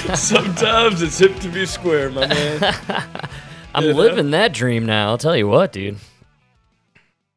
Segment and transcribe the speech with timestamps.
[0.14, 2.60] Sometimes it's hip to be square, my man.
[3.74, 3.96] I'm You know?
[3.96, 5.08] living that dream now.
[5.10, 5.98] I'll tell you what, dude.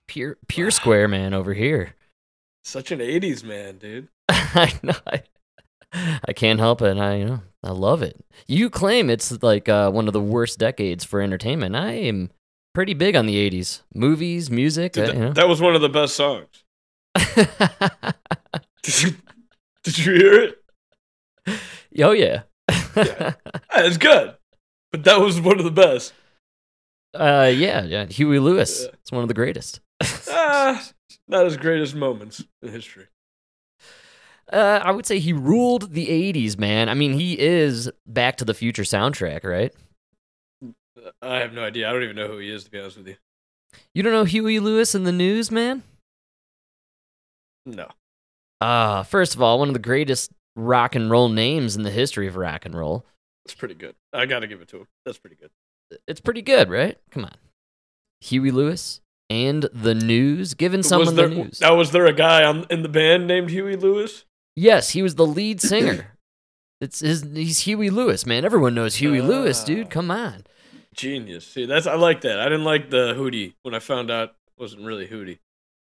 [0.07, 1.95] Pure, pure square man over here.
[2.63, 4.07] Such an '80s man, dude.
[4.29, 4.93] I know.
[5.05, 5.23] I,
[6.27, 6.97] I can't help it.
[6.97, 8.23] I you know I love it.
[8.47, 11.75] You claim it's like uh, one of the worst decades for entertainment.
[11.75, 12.31] I am
[12.73, 14.93] pretty big on the '80s movies, music.
[14.93, 15.33] Dude, uh, that, you know.
[15.33, 16.47] that was one of the best songs.
[18.83, 19.15] Did you,
[19.83, 20.63] did you hear it?
[21.99, 22.43] oh yeah.
[22.95, 23.33] Yeah.
[23.75, 24.35] It's good,
[24.91, 26.13] but that was one of the best.
[27.13, 28.05] uh, yeah, yeah.
[28.05, 28.83] Huey Lewis.
[28.83, 28.89] Yeah.
[29.01, 29.79] It's one of the greatest.
[30.35, 30.83] Ah,
[31.27, 33.05] not his greatest moments in history.
[34.51, 36.89] Uh, I would say he ruled the '80s, man.
[36.89, 39.73] I mean, he is Back to the Future soundtrack, right?
[41.21, 41.87] I have no idea.
[41.89, 43.15] I don't even know who he is, to be honest with you.
[43.93, 45.83] You don't know Huey Lewis in the news, man?
[47.65, 47.87] No.
[48.61, 52.27] Uh, first of all, one of the greatest rock and roll names in the history
[52.27, 53.05] of rock and roll.
[53.45, 53.95] That's pretty good.
[54.13, 54.87] I got to give it to him.
[55.05, 55.49] That's pretty good.
[56.07, 56.97] It's pretty good, right?
[57.11, 57.35] Come on.
[58.21, 61.61] Huey Lewis and the news, giving someone was there, the news.
[61.61, 64.25] Now, was there a guy on, in the band named Huey Lewis?
[64.55, 66.17] Yes, he was the lead singer.
[66.79, 68.45] it's his he's Huey Lewis, man.
[68.45, 69.65] Everyone knows Huey Lewis, Ah.
[69.65, 69.89] dude.
[69.89, 70.43] Come on.
[70.95, 71.45] Genius.
[71.47, 72.39] See, that's I like that.
[72.39, 75.39] I didn't like the Hootie when I found out it wasn't really Hootie.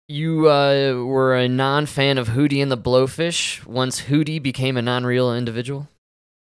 [0.08, 5.34] You uh, were a non-fan of Hootie and the Blowfish once Hootie became a non-real
[5.34, 5.88] individual,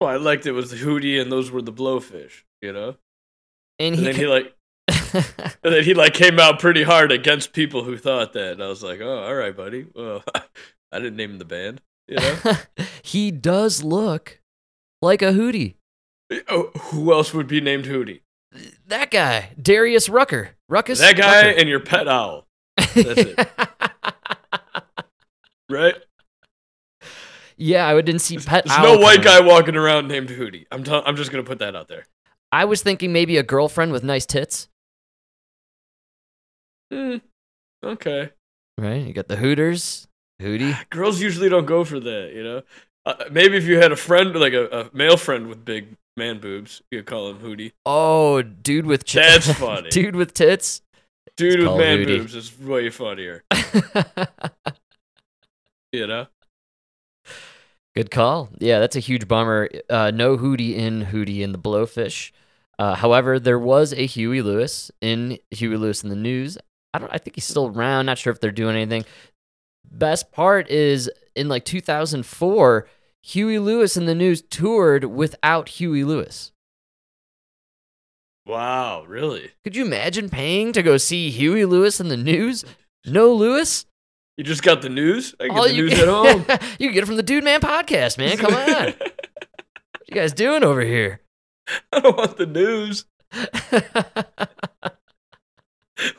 [0.01, 2.97] Well, I liked it was the Hootie and those were the Blowfish, you know.
[3.79, 4.55] and And he, then he like,
[5.63, 8.53] and then he like came out pretty hard against people who thought that.
[8.55, 9.87] And I was like, oh, all right, buddy.
[9.95, 10.23] Well,
[10.93, 12.37] I didn't name the band, you know.
[13.03, 14.41] he does look
[15.01, 15.77] like a Hootie.
[16.49, 18.21] oh, who else would be named Hootie?
[18.87, 20.51] That guy, Darius Rucker.
[20.69, 20.99] Ruckus.
[21.01, 21.59] That guy Rucker.
[21.61, 22.47] and your pet owl,
[22.77, 23.39] that's it.
[25.71, 25.95] right?
[27.57, 28.65] yeah, I didn't see pet.
[28.67, 30.67] There's no white guy walking around named Hootie.
[30.73, 32.07] I'm t- I'm just gonna put that out there.
[32.53, 34.69] I was thinking maybe a girlfriend with nice tits.
[36.93, 37.17] Hmm.
[37.85, 38.31] Okay.
[38.79, 39.07] Right?
[39.07, 40.07] You got the Hooters,
[40.41, 40.89] Hootie.
[40.91, 42.63] Girls usually don't go for that, you know.
[43.07, 46.39] Uh, maybe if you had a friend, like a, a male friend with big man
[46.41, 47.73] boobs, you could call him Hootie.
[47.85, 49.91] Oh, dude with ch- That's funny.
[49.91, 50.81] dude with tits.
[51.37, 53.45] Dude with man boobs is way funnier,
[55.93, 56.27] you know.
[57.97, 58.51] Good call.
[58.59, 59.69] Yeah, that's a huge bummer.
[59.89, 62.33] Uh, no Hootie in Hootie in the Blowfish.
[62.79, 66.59] Uh, however, there was a Huey Lewis in Huey Lewis in the News.
[66.93, 67.13] I don't.
[67.13, 68.07] I think he's still around.
[68.07, 69.05] Not sure if they're doing anything.
[69.85, 72.89] Best part is in like 2004,
[73.23, 76.53] Huey Lewis in the News toured without Huey Lewis.
[78.47, 79.53] Wow, really?
[79.63, 82.65] Could you imagine paying to go see Huey Lewis in the News?
[83.07, 83.87] No Lewis?
[84.37, 85.35] You just got the news?
[85.41, 86.45] I get All the news at home.
[86.79, 88.37] you can get it from the Dude Man podcast, man.
[88.37, 88.67] Come on.
[88.99, 91.21] what you guys doing over here?
[91.93, 93.07] I don't want the news.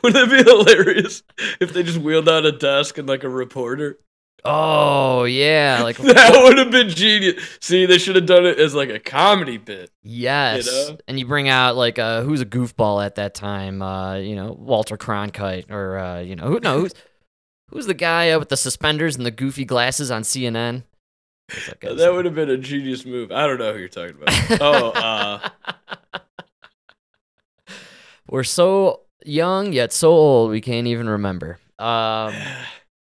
[0.02, 1.22] Wouldn't that be hilarious
[1.60, 3.98] if they just wheeled out a desk and like a reporter?
[4.44, 7.42] Oh yeah, like that would have been genius.
[7.60, 9.90] See, they should have done it as like a comedy bit.
[10.02, 10.98] yes, know?
[11.08, 13.82] and you bring out like uh, who's a goofball at that time?
[13.82, 16.60] Uh, you know Walter Cronkite, or uh, you know who?
[16.60, 16.94] No, who's
[17.70, 20.84] who's the guy uh, with the suspenders and the goofy glasses on CNN?
[21.48, 23.30] That That would have been a genius move.
[23.30, 24.60] I don't know who you're talking about.
[24.60, 25.48] oh, uh,
[28.28, 31.58] We're so young yet so old we can't even remember.
[31.78, 32.34] Um,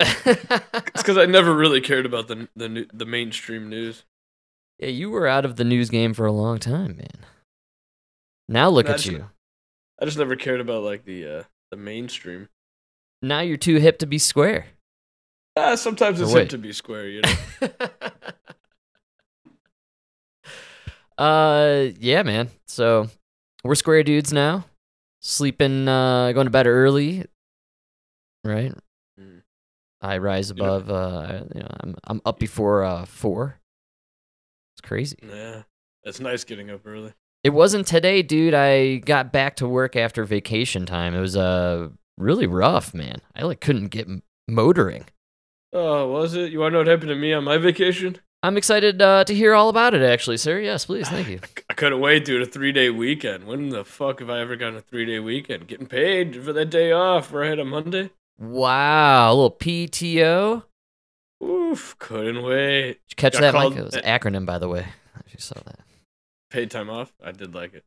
[0.00, 4.04] it's because I never really cared about the the the mainstream news.
[4.78, 7.24] yeah, you were out of the news game for a long time, man.
[8.48, 9.30] Now look at Imagine- you.
[10.00, 12.48] I just never cared about like the uh, the mainstream.
[13.22, 14.66] Now you're too hip to be square.
[15.56, 17.68] Ah, sometimes it's hip to be square, you know.
[21.18, 22.48] uh, yeah, man.
[22.66, 23.08] So
[23.64, 24.64] we're square dudes now.
[25.20, 27.24] Sleeping, uh, going to bed early,
[28.44, 28.72] right?
[30.02, 30.90] I rise above.
[30.90, 33.60] Uh, you know, I'm I'm up before uh four.
[34.74, 35.16] It's crazy.
[35.22, 35.62] yeah,
[36.02, 37.12] it's nice getting up early.
[37.44, 38.54] It wasn't today, dude.
[38.54, 41.14] I got back to work after vacation time.
[41.14, 41.88] It was uh
[42.18, 43.20] really rough, man.
[43.34, 45.06] I like couldn't get m- motoring.
[45.72, 46.52] Oh, was it?
[46.52, 48.18] You want to know what happened to me on my vacation?
[48.44, 50.58] I'm excited uh, to hear all about it, actually, sir.
[50.58, 51.08] Yes, please.
[51.08, 51.38] Thank you.
[51.70, 52.42] I couldn't wait, dude.
[52.42, 53.44] A three day weekend.
[53.44, 55.68] When the fuck have I ever gotten a three day weekend?
[55.68, 58.10] Getting paid for that day off where I had a Monday?
[58.38, 60.64] Wow, a little PTO.
[61.42, 62.86] Oof, couldn't wait.
[62.86, 63.80] Did you catch Got that, called- Mike?
[63.80, 64.86] It was an acronym, by the way.
[65.26, 65.80] If you saw that.
[66.50, 67.12] Paid time off.
[67.24, 67.84] I did like it.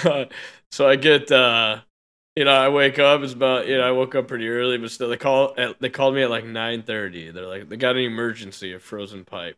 [0.70, 1.80] so I get uh
[2.36, 3.22] you know, I wake up.
[3.22, 5.88] It's about you know, I woke up pretty early, but still, they call at, they
[5.90, 7.30] called me at like nine thirty.
[7.32, 9.56] They're like, they got an emergency, a frozen pipe.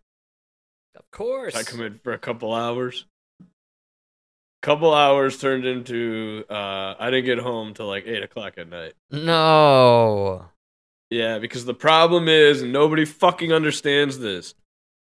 [0.97, 1.55] Of course.
[1.55, 3.05] I come in for a couple hours.
[4.63, 8.93] Couple hours turned into uh, I didn't get home till like eight o'clock at night.
[9.11, 10.45] No.
[11.11, 14.55] Yeah, because the problem is nobody fucking understands this.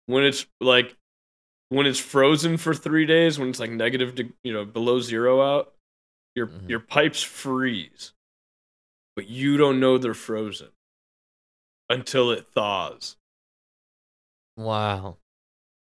[0.06, 0.96] When it's like
[1.70, 5.42] when it's frozen for three days, when it's like negative, de- you know, below zero
[5.42, 5.74] out,
[6.36, 6.70] your Mhm.
[6.70, 8.14] your pipes freeze,
[9.16, 10.70] but you don't know they're frozen
[11.90, 13.18] until it thaws.
[14.56, 15.18] Wow.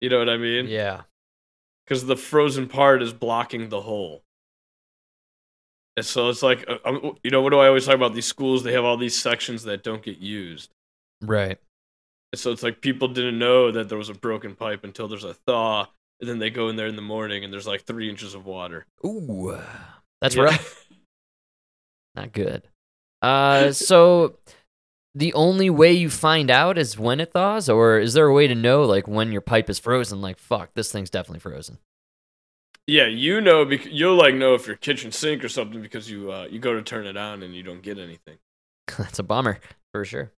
[0.00, 0.68] You know what I mean?
[0.68, 1.02] Yeah.
[1.88, 4.22] Because the frozen part is blocking the hole.
[5.96, 8.12] And so it's like, uh, um, you know, what do I always talk about?
[8.14, 10.70] These schools, they have all these sections that don't get used.
[11.22, 11.58] Right.
[12.32, 15.24] And so it's like people didn't know that there was a broken pipe until there's
[15.24, 15.86] a thaw,
[16.20, 18.44] and then they go in there in the morning and there's like three inches of
[18.44, 18.84] water.
[19.06, 19.58] Ooh.
[20.20, 20.42] That's Yeah.
[20.42, 20.84] rough.
[22.14, 22.68] Not good.
[23.22, 24.36] Uh, so
[25.14, 28.46] the only way you find out is when it thaws, or is there a way
[28.46, 30.20] to know like when your pipe is frozen?
[30.20, 31.78] Like, fuck, this thing's definitely frozen.
[32.86, 36.46] Yeah, you know, you'll like know if your kitchen sink or something because you uh,
[36.50, 38.38] you go to turn it on and you don't get anything.
[38.98, 39.60] That's a bummer
[39.92, 40.30] for sure.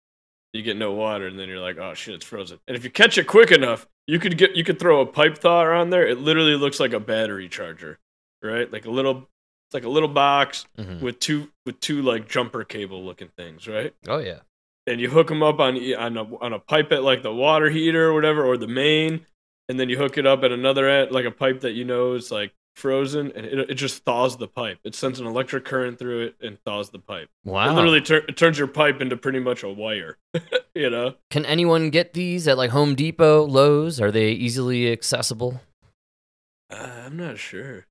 [0.54, 2.60] You get no water, and then you're like, oh shit, it's frozen.
[2.68, 5.38] And if you catch it quick enough, you could get you could throw a pipe
[5.38, 6.08] thawer on there.
[6.08, 8.00] It literally looks like a battery charger,
[8.42, 8.72] right?
[8.74, 9.18] Like a little,
[9.68, 11.02] it's like a little box Mhm.
[11.02, 13.94] with two with two like jumper cable looking things, right?
[14.08, 14.40] Oh yeah.
[14.90, 17.70] And you hook them up on on a on a pipe at like the water
[17.70, 19.26] heater or whatever or the main,
[19.70, 22.14] and then you hook it up at another end like a pipe that you know
[22.14, 24.80] is like frozen, and it, it just thaws the pipe.
[24.86, 27.30] It sends an electric current through it and thaws the pipe.
[27.46, 27.74] It Wow.
[27.76, 30.18] literally tur- it turns your pipe into pretty much a wire.
[30.74, 34.00] you know, Can anyone get these at like Home Depot, Lowe's?
[34.00, 35.62] Are they easily accessible?
[36.72, 37.86] uh, I'm not sure.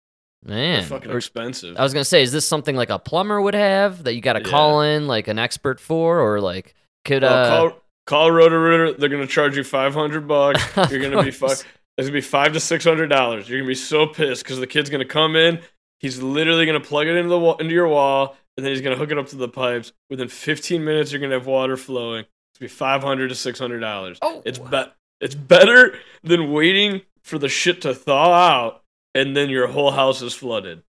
[0.44, 1.76] Man, They're fucking or- expensive.
[1.76, 4.34] I was gonna say, is this something like a plumber would have that you got
[4.34, 4.48] to Yeah.
[4.50, 6.74] call in like an expert for, or like
[7.08, 7.34] could well,
[7.66, 7.70] uh?
[7.70, 8.92] call call Roto-Rooter.
[8.98, 10.62] They're gonna charge you 500 bucks.
[10.90, 11.50] You're gonna be Of fuck.
[11.96, 13.48] It's gonna be five to six hundred dollars.
[13.48, 15.60] You're gonna be so pissed because the kid's gonna come in.
[15.98, 18.94] He's literally gonna plug it into the wa- into your wall, and then he's gonna
[18.96, 19.92] hook it up to the pipes.
[20.08, 22.20] Within 15 minutes, you're gonna have water flowing.
[22.20, 24.18] It's gonna be 500 to 600 dollars.
[24.22, 24.84] Oh, It's be-
[25.20, 28.82] It's better than waiting for the shit to thaw out,
[29.14, 30.82] and then your whole house is flooded.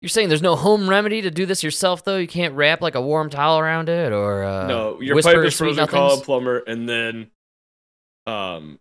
[0.00, 2.16] You're saying there's no home remedy to do this yourself, though.
[2.18, 5.56] You can't wrap like a warm towel around it, or uh, no, your pipe is
[5.56, 5.86] frozen.
[5.88, 7.30] Call a plumber, and then,
[8.26, 8.78] um,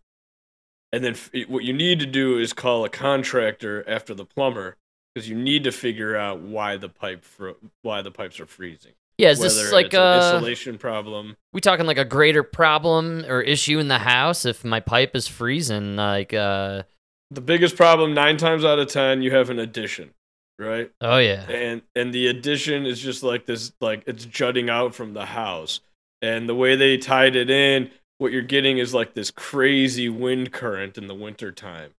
[0.93, 4.77] and then f- what you need to do is call a contractor after the plumber
[5.15, 8.93] because you need to figure out why the pipe fro- why the pipes are freezing.
[9.17, 11.35] Yeah, is Whether this like an uh, problem.
[11.51, 15.27] we talking like a greater problem or issue in the house if my pipe is
[15.27, 15.95] freezing?
[15.95, 16.83] Like, uh,
[17.31, 20.11] The biggest problem nine times out of ten, you have an addition,
[20.59, 20.91] right?
[21.01, 25.13] oh yeah, and and the addition is just like this like it's jutting out from
[25.13, 25.79] the house.
[26.21, 30.51] And the way they tied it in what you're getting is like this crazy wind
[30.51, 31.91] current in the winter time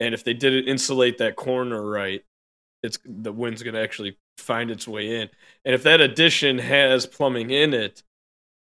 [0.00, 2.24] and if they didn't insulate that corner right
[2.82, 5.28] it's the wind's going to actually find its way in.
[5.64, 8.02] And if that addition has plumbing in it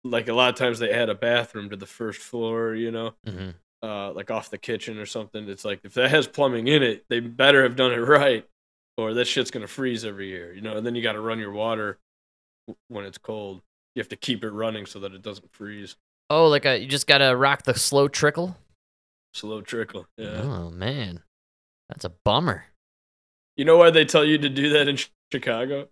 [0.04, 3.14] like a lot of times they add a bathroom to the first floor you know
[3.26, 3.50] hmm
[3.82, 5.48] uh, like off the kitchen or something.
[5.48, 8.46] It's like if that has plumbing in it, they better have done it right,
[8.96, 10.76] or that shit's gonna freeze every year, you know.
[10.76, 11.98] And then you got to run your water
[12.88, 13.62] when it's cold.
[13.94, 15.96] You have to keep it running so that it doesn't freeze.
[16.30, 18.56] oh, like a, you just gotta rock the slow trickle.
[19.34, 20.06] Slow trickle.
[20.16, 20.42] Yeah.
[20.42, 21.22] Oh man,
[21.88, 22.64] that's a bummer.
[23.56, 24.98] You know why they tell you to do that in
[25.30, 25.88] Chicago?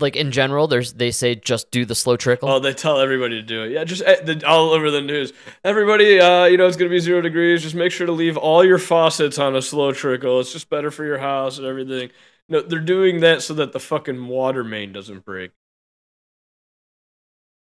[0.00, 2.48] Like in general, there's they say just do the slow trickle.
[2.48, 3.70] Oh, they tell everybody to do it.
[3.70, 5.32] Yeah, just eh, the, all over the news.
[5.62, 7.62] Everybody, uh, you know, it's gonna be zero degrees.
[7.62, 10.40] Just make sure to leave all your faucets on a slow trickle.
[10.40, 12.10] It's just better for your house and everything.
[12.48, 15.52] No, they're doing that so that the fucking water main doesn't break.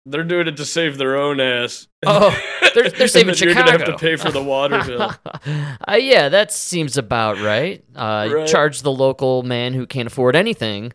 [0.06, 1.88] They're doing it to save their own ass.
[2.06, 2.38] Oh,
[2.74, 5.14] they're, they're saving then You're gonna have to pay for the water bill.
[5.88, 7.84] uh, yeah, that seems about right.
[7.96, 8.48] Uh, Right.
[8.48, 10.92] Charge the local man who can't afford anything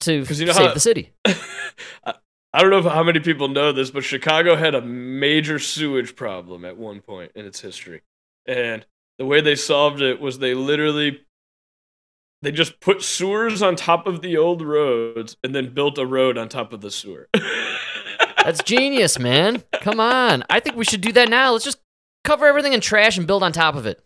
[0.00, 1.12] to you know save how- the city.
[1.24, 2.14] I
[2.54, 6.64] I don't know how many people know this, but Chicago had a major sewage problem
[6.64, 8.00] at one point in its history.
[8.46, 8.86] And
[9.18, 11.20] the way they solved it was they literally
[12.40, 16.38] they just put sewers on top of the old roads and then built a road
[16.38, 17.28] on top of the sewer.
[18.44, 19.62] That's genius, man.
[19.82, 20.42] Come on.
[20.48, 21.52] I think we should do that now.
[21.52, 21.80] Let's just
[22.24, 24.02] cover everything in trash and build on top of it.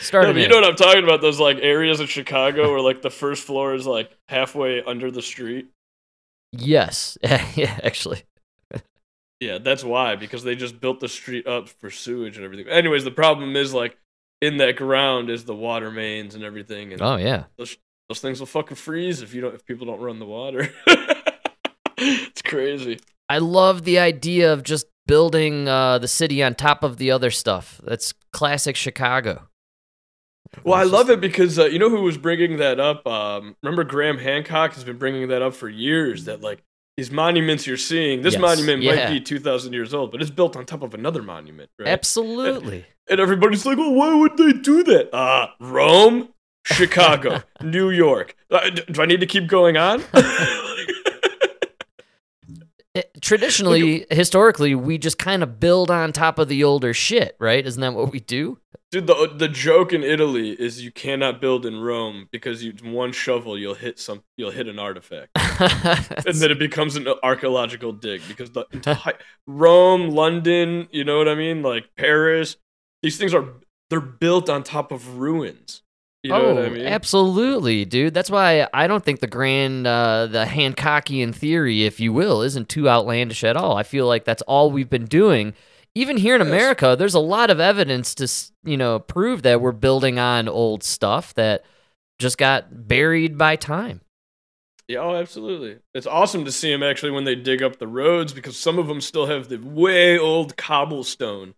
[0.00, 1.20] Start No, you know what I'm talking about?
[1.20, 5.22] Those like areas of Chicago where like the first floor is like halfway under the
[5.22, 5.68] street.
[6.52, 7.18] Yes.
[7.22, 8.22] yeah, actually.
[9.40, 12.68] Yeah, that's why because they just built the street up for sewage and everything.
[12.68, 13.96] Anyways, the problem is like
[14.42, 17.44] in that ground is the water mains and everything, and Oh, yeah.
[17.56, 17.76] those
[18.08, 20.70] those things will fucking freeze if you don't if people don't run the water.
[21.98, 23.00] it's crazy.
[23.28, 27.32] I love the idea of just building uh, the city on top of the other
[27.32, 27.80] stuff.
[27.82, 29.48] That's classic Chicago.
[30.62, 33.04] Well, I love it because uh, you know who was bringing that up.
[33.08, 36.26] Um, remember, Graham Hancock has been bringing that up for years.
[36.26, 36.62] That like
[36.96, 38.94] these monuments you're seeing, this Yes, monument yeah.
[38.94, 41.88] might be two thousand years old, but it's built on top of another monument, right?
[41.88, 42.86] Absolutely.
[43.10, 46.28] And everybody's like, "Well, why would they do that?" Uh, Rome,
[46.64, 48.36] Chicago, New York.
[48.48, 50.04] Uh, d- do I need to keep going on?
[52.94, 57.64] It- traditionally, historically, we just kind of build on top of the older shit, right?
[57.64, 58.58] Isn't that what we do?
[58.90, 63.12] Dude, the the joke in Italy is you cannot build in Rome because you one
[63.12, 65.30] shovel you'll hit some you'll hit an artifact.
[66.26, 69.14] and then it becomes an archaeological dig because the entire
[69.46, 72.56] Rome, London, you know what I mean, like Paris,
[73.04, 73.44] these things are
[73.90, 75.82] they're built on top of ruins.
[76.22, 76.86] You know oh, what I mean?
[76.86, 78.12] absolutely, dude.
[78.12, 82.68] That's why I don't think the grand, uh, the Hancockian theory, if you will, isn't
[82.68, 83.76] too outlandish at all.
[83.76, 85.54] I feel like that's all we've been doing.
[85.94, 86.48] Even here in Yes.
[86.48, 88.28] America, there's a lot of evidence to,
[88.70, 91.64] you know, prove that we're building on old stuff that
[92.18, 94.02] just got buried by time.
[94.88, 95.78] Yeah, oh, absolutely.
[95.94, 98.88] It's awesome to see them actually when they dig up the roads because some of
[98.88, 101.54] them still have the way old cobblestone,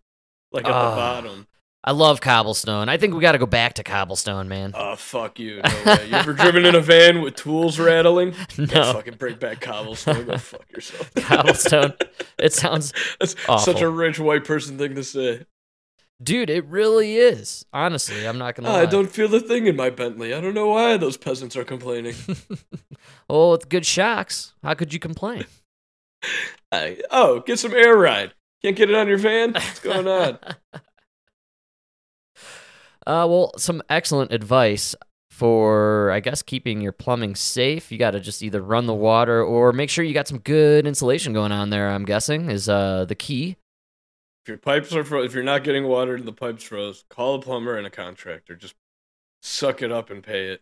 [0.51, 0.89] like at Ah.
[0.91, 1.47] the bottom.
[1.83, 2.87] I love cobblestone.
[2.87, 4.71] I think we got to go back to cobblestone, man.
[4.73, 5.61] Oh fuck you!
[5.61, 6.07] No way.
[6.07, 8.33] You ever driven in a van with tools rattling?
[8.57, 10.25] no, fucking break back cobblestone.
[10.25, 11.13] Go fuck yourself.
[11.15, 11.93] cobblestone.
[12.39, 13.73] It sounds, That's Awful.
[13.73, 15.45] such a rich white person thing to say.
[16.21, 16.49] dude.
[16.49, 17.65] It really is.
[17.73, 18.69] Honestly, I'm not gonna.
[18.69, 18.81] Ah, lie.
[18.83, 20.33] I don't feel a thing in my Bentley.
[20.33, 22.15] I don't know why those peasants are complaining.
[23.29, 24.53] oh, with good shocks.
[24.63, 25.45] How could you complain?
[26.71, 28.33] I, oh, get some air ride.
[28.63, 29.51] Can't get it on your van?
[29.51, 30.39] What's going on?
[33.05, 34.95] Uh, well, some excellent advice
[35.29, 37.91] for, I guess, keeping your plumbing safe.
[37.91, 40.85] You got to just either run the water or make sure you got some good
[40.85, 41.89] insulation going on there.
[41.89, 43.57] I'm guessing is uh the key.
[44.43, 47.35] If your pipes are froze, if you're not getting water and the pipes froze, call
[47.35, 48.55] a plumber and a contractor.
[48.55, 48.75] Just
[49.41, 50.61] suck it up and pay it.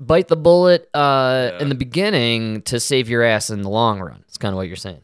[0.00, 1.58] Bite the bullet uh Yeah.
[1.62, 4.24] in the beginning to save your ass in the long run.
[4.28, 5.02] It's kind of what you're saying.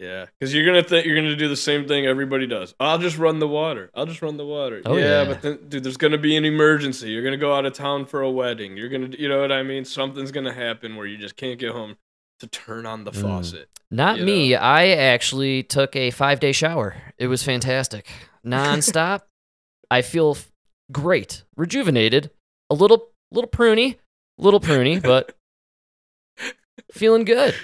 [0.00, 2.74] Yeah, because you're gonna think you're gonna do the same thing everybody does.
[2.80, 3.90] I'll just run the water.
[3.94, 4.80] I'll just run the water.
[4.86, 5.24] Oh, yeah, yeah.
[5.28, 7.10] but then, dude, there's gonna be an emergency.
[7.10, 8.78] You're gonna go out of town for a wedding.
[8.78, 9.84] You're gonna, you know what I mean?
[9.84, 11.96] Something's gonna happen where you just can't get home
[12.38, 13.20] to turn on the Mm.
[13.20, 13.68] faucet.
[13.90, 14.54] Not me.
[14.54, 16.94] I actually took a five day shower.
[17.18, 18.08] It was fantastic,
[18.46, 19.20] nonstop.
[19.90, 20.50] I feel f-
[20.90, 22.30] great, rejuvenated,
[22.70, 23.98] a little little pruny,
[24.38, 25.36] little pruny, but
[26.92, 27.54] feeling good.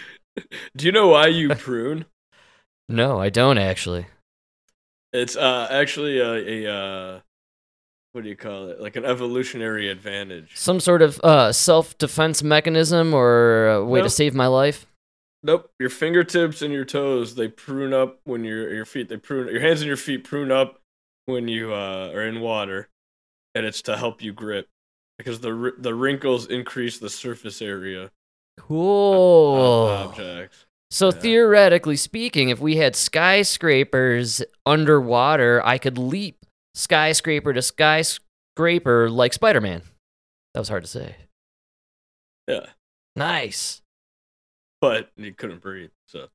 [0.76, 2.04] Do you know why you prune?
[2.88, 4.06] No, I don't actually.
[5.12, 7.20] It's uh actually a, a uh
[8.12, 8.80] what do you call it?
[8.80, 10.52] Like an evolutionary advantage.
[10.54, 14.86] Some sort of uh, self defense mechanism or a way to save my life.
[15.42, 15.70] Nope.
[15.78, 19.60] Your fingertips and your toes they prune up when your your feet they prune your
[19.60, 20.80] hands and your feet prune up
[21.26, 22.88] when you uh, are in water,
[23.54, 24.66] and it's to help you grip
[25.18, 28.10] because the the wrinkles increase the surface area of
[28.58, 29.88] Cool.
[29.88, 30.64] objects.
[30.96, 31.18] So Yeah.
[31.20, 36.38] theoretically speaking, if we had skyscrapers underwater, I could leap
[36.74, 39.82] skyscraper to skyscraper like Spider-Man.
[40.54, 41.16] That was hard to say.
[42.48, 42.64] Yeah,
[43.14, 43.82] Nice.
[44.80, 45.90] but you couldn't breathe.
[46.06, 46.28] So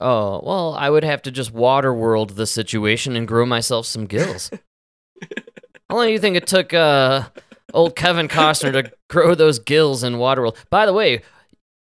[0.00, 4.06] Oh, well, I would have to just water world the situation and grow myself some
[4.06, 4.50] gills.
[5.88, 7.28] How long do you think it took uh,
[7.72, 10.56] old Kevin Costner to grow those gills in Waterworld?
[10.68, 11.22] By the way,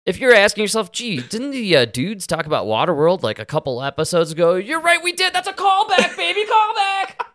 [0.10, 3.84] if you're asking yourself, gee, didn't the uh, dudes talk about Waterworld like a couple
[3.84, 4.56] episodes ago?
[4.56, 5.34] You're right, we did.
[5.34, 7.26] That's a callback, baby, callback.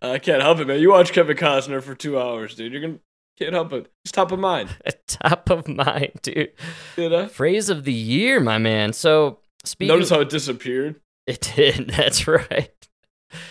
[0.02, 0.78] I can't help it, man.
[0.78, 2.72] You watch Kevin Costner for two hours, dude.
[2.72, 3.00] You're gonna
[3.36, 3.90] can't help it.
[4.04, 4.70] It's top of mind.
[5.08, 6.52] Top of mind, dude.
[6.96, 7.26] You know?
[7.26, 8.92] Phrase of the year, my man.
[8.92, 11.00] So speaking, Notice how it disappeared.
[11.26, 11.88] It did.
[11.96, 12.70] That's right.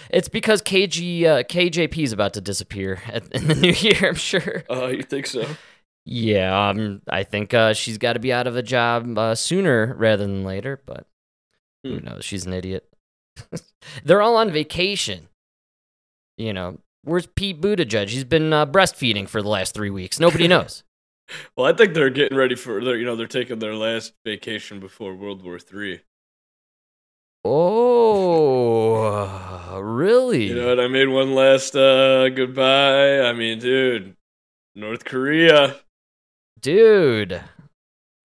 [0.10, 4.08] It's because KG uh, KJP is about to disappear at, in the new year.
[4.08, 4.64] I'm sure.
[4.70, 5.46] Uh, you think so?
[6.06, 9.94] Yeah, um, I think uh, she's got to be out of a job uh, sooner
[9.98, 10.82] rather than later.
[10.86, 11.06] But
[11.84, 12.06] who Hmm.
[12.06, 12.26] knows?
[12.26, 12.90] She's an idiot.
[14.04, 15.28] They're all on vacation.
[16.38, 18.10] You know, where's Pete Buttigieg?
[18.10, 20.20] He's been uh, breastfeeding for the last three weeks.
[20.20, 20.84] Nobody knows.
[21.56, 24.80] Well, I think they're getting ready for their, you know, they're taking their last vacation
[24.80, 26.02] before World War Three.
[28.10, 30.48] oh, really?
[30.48, 33.22] You know what I made One last uh, goodbye.
[33.22, 34.16] I mean, dude,
[34.76, 35.76] North Korea.
[36.60, 37.42] Dude.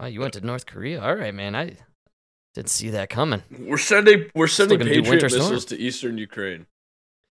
[0.01, 1.01] Oh, you went to North Korea?
[1.01, 1.55] All right, man.
[1.55, 1.77] I
[2.55, 3.43] didn't see that coming.
[3.59, 5.43] We're sending we're sending Patriot Winter Storm.
[5.45, 6.67] missiles to eastern Ukraine,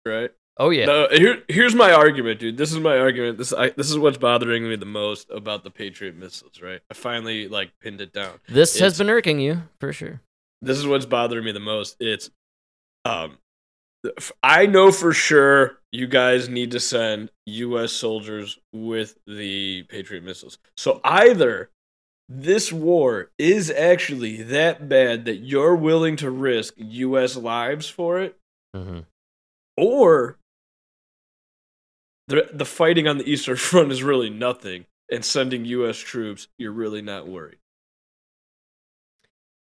[0.06, 0.30] right?
[0.58, 0.84] Oh yeah.
[0.84, 2.58] No, here, here's my argument, dude.
[2.58, 3.38] This is my argument.
[3.38, 6.80] This I, this is what's bothering me the most about the Patriot missiles, right?
[6.90, 8.38] I finally like pinned it down.
[8.48, 10.20] this has been irking you for sure.
[10.60, 11.96] This is what's bothering me the most.
[12.00, 12.30] It's
[13.04, 13.38] um
[14.42, 20.58] I know for sure you guys need to send US soldiers with the Patriot missiles.
[20.76, 21.70] So either
[22.28, 28.38] this war is actually that bad that you're willing to risk US lives for it
[28.74, 29.00] hmm
[29.76, 30.38] or
[32.28, 36.72] the the fighting on the eastern front is really nothing and sending US troops you're
[36.72, 37.58] really not worried.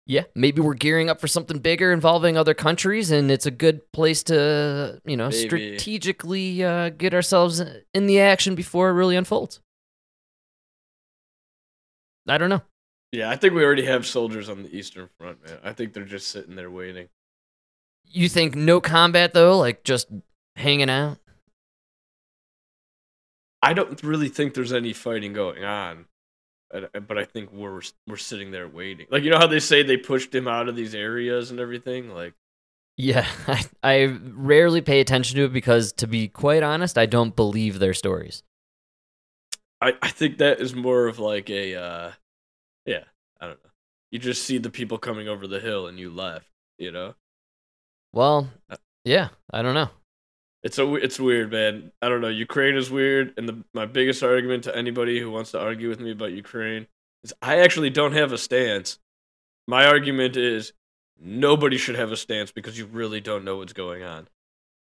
[0.06, 3.90] Yeah, maybe we're gearing up for something bigger involving other countries, and it's a good
[3.92, 5.38] place to, you know, Maybe.
[5.78, 7.62] strategically uh, get ourselves
[7.94, 9.60] in the action before it really unfolds.
[12.28, 12.60] I don't know.
[13.12, 15.58] Yeah, I think we already have soldiers on the eastern front, man.
[15.62, 17.08] I think they're just sitting there waiting.
[18.06, 20.08] You think no combat though, like just
[20.56, 21.18] hanging out?
[23.62, 26.06] I don't really think there's any fighting going on,
[26.80, 29.06] but I think we're we're sitting there waiting.
[29.10, 32.10] Like you know how they say they pushed him out of these areas and everything.
[32.10, 32.34] Like
[32.96, 34.04] Yeah, I, I
[34.34, 38.42] rarely pay attention to it because, to be quite honest, I don't believe their stories.
[39.80, 42.12] I I think that is more of like a uh,
[42.86, 43.04] yeah.
[43.40, 43.70] I don't know.
[44.10, 46.48] You just see the people coming over the hill and you left.
[46.78, 47.14] You know.
[48.12, 49.90] Well, Uh, yeah, I don't know.
[50.64, 51.92] It's a it's weird, man.
[52.02, 52.28] I don't know.
[52.28, 56.00] Ukraine is weird, and the, my biggest argument to anybody who wants to argue with
[56.00, 56.86] me about Ukraine
[57.22, 58.98] is I actually don't have a stance.
[59.68, 60.72] My argument is
[61.20, 64.28] nobody should have a stance because you really don't know what's going on.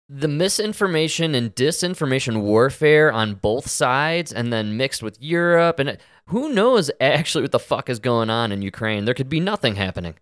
[0.08, 5.96] the misinformation and disinformation warfare on both sides and then mixed with Europe and uh,
[6.26, 9.04] who knows actually what the fuck is going on in Ukraine.
[9.04, 10.14] There could be nothing happening.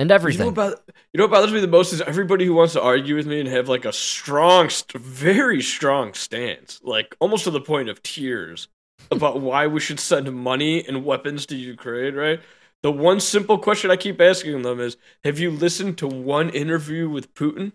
[0.00, 0.54] And You know, everything.
[0.54, 0.82] what
[1.12, 3.38] you know what bothers me the most is everybody who wants to argue with me
[3.38, 8.68] and have like a strong, very strong stance, like almost to the point of tears,
[9.10, 12.40] about why we should send money and weapons to Ukraine, right?
[12.82, 17.10] The one simple question I keep asking them is Have you listened to one interview
[17.10, 17.72] with Putin?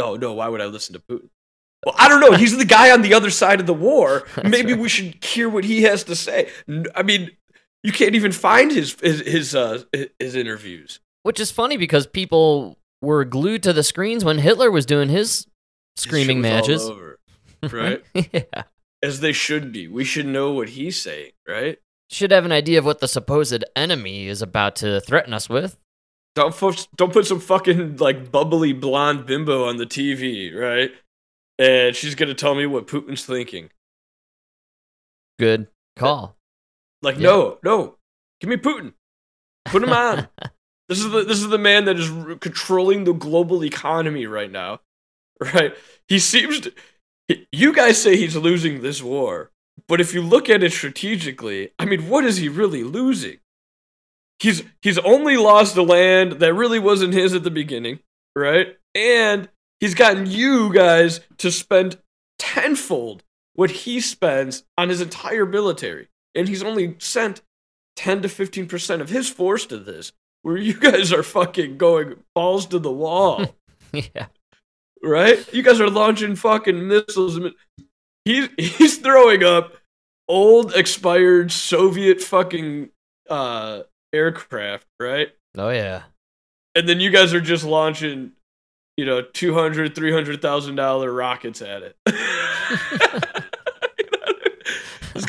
[0.00, 1.28] No, no, why would I listen to Putin?
[1.86, 2.32] Well, I don't know.
[2.32, 4.24] He's the guy on the other side of the war.
[4.44, 4.82] Maybe right.
[4.82, 6.50] we should hear what he has to say.
[6.94, 7.30] I mean,
[7.82, 9.82] you can't even find his his his, uh,
[10.18, 11.00] his interviews.
[11.22, 15.46] Which is funny because people were glued to the screens when Hitler was doing his
[15.96, 16.90] screaming Shit was all matches.
[16.90, 17.18] over,
[17.72, 18.04] right?
[18.32, 18.62] yeah.
[19.02, 19.88] As they should be.
[19.88, 21.78] We should know what he's saying, right?
[22.10, 25.76] Should have an idea of what the supposed enemy is about to threaten us with.
[26.34, 26.54] Don't
[26.96, 30.90] don't put some fucking like bubbly blonde bimbo on the TV, right?
[31.58, 33.70] And she's gonna tell me what Putin's thinking.
[35.38, 36.36] Good call.
[37.02, 37.22] Like, Yeah.
[37.22, 37.96] no, no,
[38.40, 38.94] give me Putin.
[39.66, 40.28] Put him on.
[40.88, 42.10] This is the this is the man that is
[42.40, 44.80] controlling the global economy right now,
[45.40, 45.74] right?
[46.06, 46.72] He seems to.
[47.50, 49.52] You guys say he's losing this war,
[49.88, 53.38] but if you look at it strategically, I mean, what is he really losing?
[54.38, 58.00] He's he's only lost the land that really wasn't his at the beginning,
[58.36, 58.76] right?
[58.94, 59.48] And
[59.80, 61.96] he's gotten you guys to spend
[62.38, 63.22] tenfold
[63.54, 67.42] what he spends on his entire military, and he's only sent
[67.96, 72.16] ten to fifteen percent of his force to this where you guys are fucking going
[72.34, 73.54] balls to the wall,
[73.92, 74.26] yeah.
[75.02, 75.52] right?
[75.52, 77.38] You guys are launching fucking missiles.
[78.24, 79.74] He's he's throwing up
[80.28, 82.90] old expired Soviet fucking
[83.30, 85.28] uh aircraft, right?
[85.56, 86.02] Oh yeah.
[86.74, 88.32] And then you guys are just launching,
[88.96, 91.96] you know, two hundred, three hundred thousand dollar rockets at it.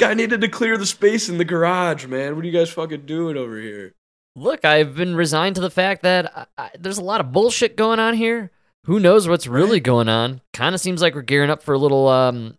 [0.08, 2.36] guy needed to clear the space in the garage, man.
[2.36, 3.94] What are you guys fucking doing over here?
[4.36, 7.76] Look, I've been resigned to the fact that I, I, there's a lot of bullshit
[7.78, 8.52] going on here.
[8.86, 9.84] Who knows what's really Right.
[9.84, 10.42] going on?
[10.54, 12.58] Kind of seems like we're gearing up for a little um,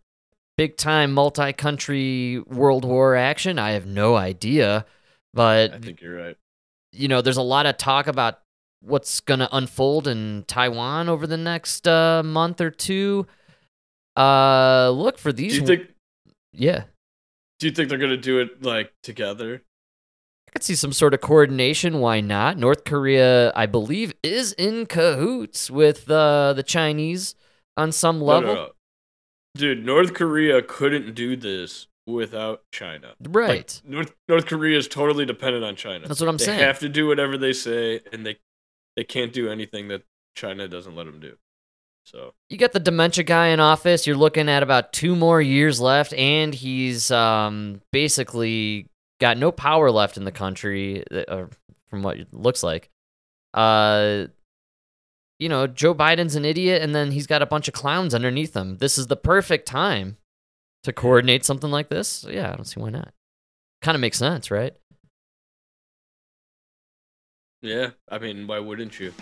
[0.56, 3.58] big time multi country world war action.
[3.58, 4.86] I have no idea.
[5.34, 6.36] But, I think you're right.
[6.92, 8.38] you know, there's a lot of talk about
[8.80, 13.26] what's going to unfold in Taiwan over the next uh, month or two.
[14.16, 15.56] Uh, look for Do these.
[15.58, 15.88] you think
[16.52, 16.84] yeah.
[17.64, 19.62] Do you think they're gonna do it like together?
[20.46, 21.98] I could see some sort of coordination.
[21.98, 22.58] Why not?
[22.58, 27.34] North Korea, I believe, is in cahoots with uh, the Chinese
[27.78, 28.54] on some No, level.
[28.54, 28.70] no, no.
[29.54, 33.14] Dude, North Korea couldn't do this without China.
[33.22, 33.80] Right.
[33.82, 36.06] Like, North North Korea is totally dependent on China.
[36.06, 36.58] That's what I'm they saying.
[36.58, 38.36] They have to do whatever they say, and they
[38.94, 40.02] they can't do anything that
[40.36, 41.38] China doesn't let them do.
[42.04, 44.06] So you got the dementia guy in office.
[44.06, 48.88] You're looking at about two more years left, and he's um, basically
[49.20, 51.46] got no power left in the country, uh,
[51.88, 52.90] from what it looks like.
[53.54, 54.26] Uh,
[55.38, 58.54] you know, Joe Biden's an idiot and then he's got a bunch of clowns underneath
[58.54, 58.78] him.
[58.78, 60.16] This is the perfect time
[60.84, 62.08] to coordinate something like this.
[62.08, 63.12] So, yeah, I don't see why not.
[63.82, 64.74] Kind of makes sense, right?
[67.62, 69.12] Yeah, I mean, why wouldn't you?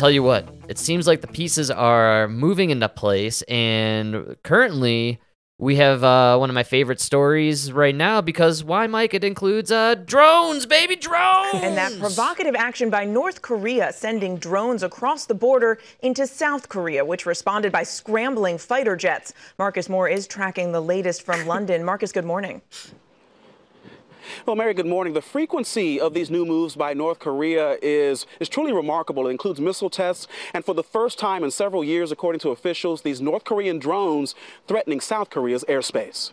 [0.00, 5.20] Tell you what, it seems like the pieces are moving into place, and currently
[5.58, 9.12] we have uh, one of my favorite stories right now because why, Mike?
[9.12, 11.50] It includes uh, drones, baby, drones!
[11.62, 17.04] And that provocative action by North Korea sending drones across the border into South Korea,
[17.04, 19.34] which responded by scrambling fighter jets.
[19.58, 21.84] Marcus Moore is tracking the latest from London.
[21.84, 22.62] Marcus, good morning.
[24.46, 25.12] Well, Mary, good morning.
[25.12, 29.26] The frequency of these new moves by North Korea is, is truly remarkable.
[29.26, 33.02] It includes missile tests, and for the first time in several years, according to officials,
[33.02, 34.34] these North Korean drones
[34.66, 36.32] threatening South Korea's airspace.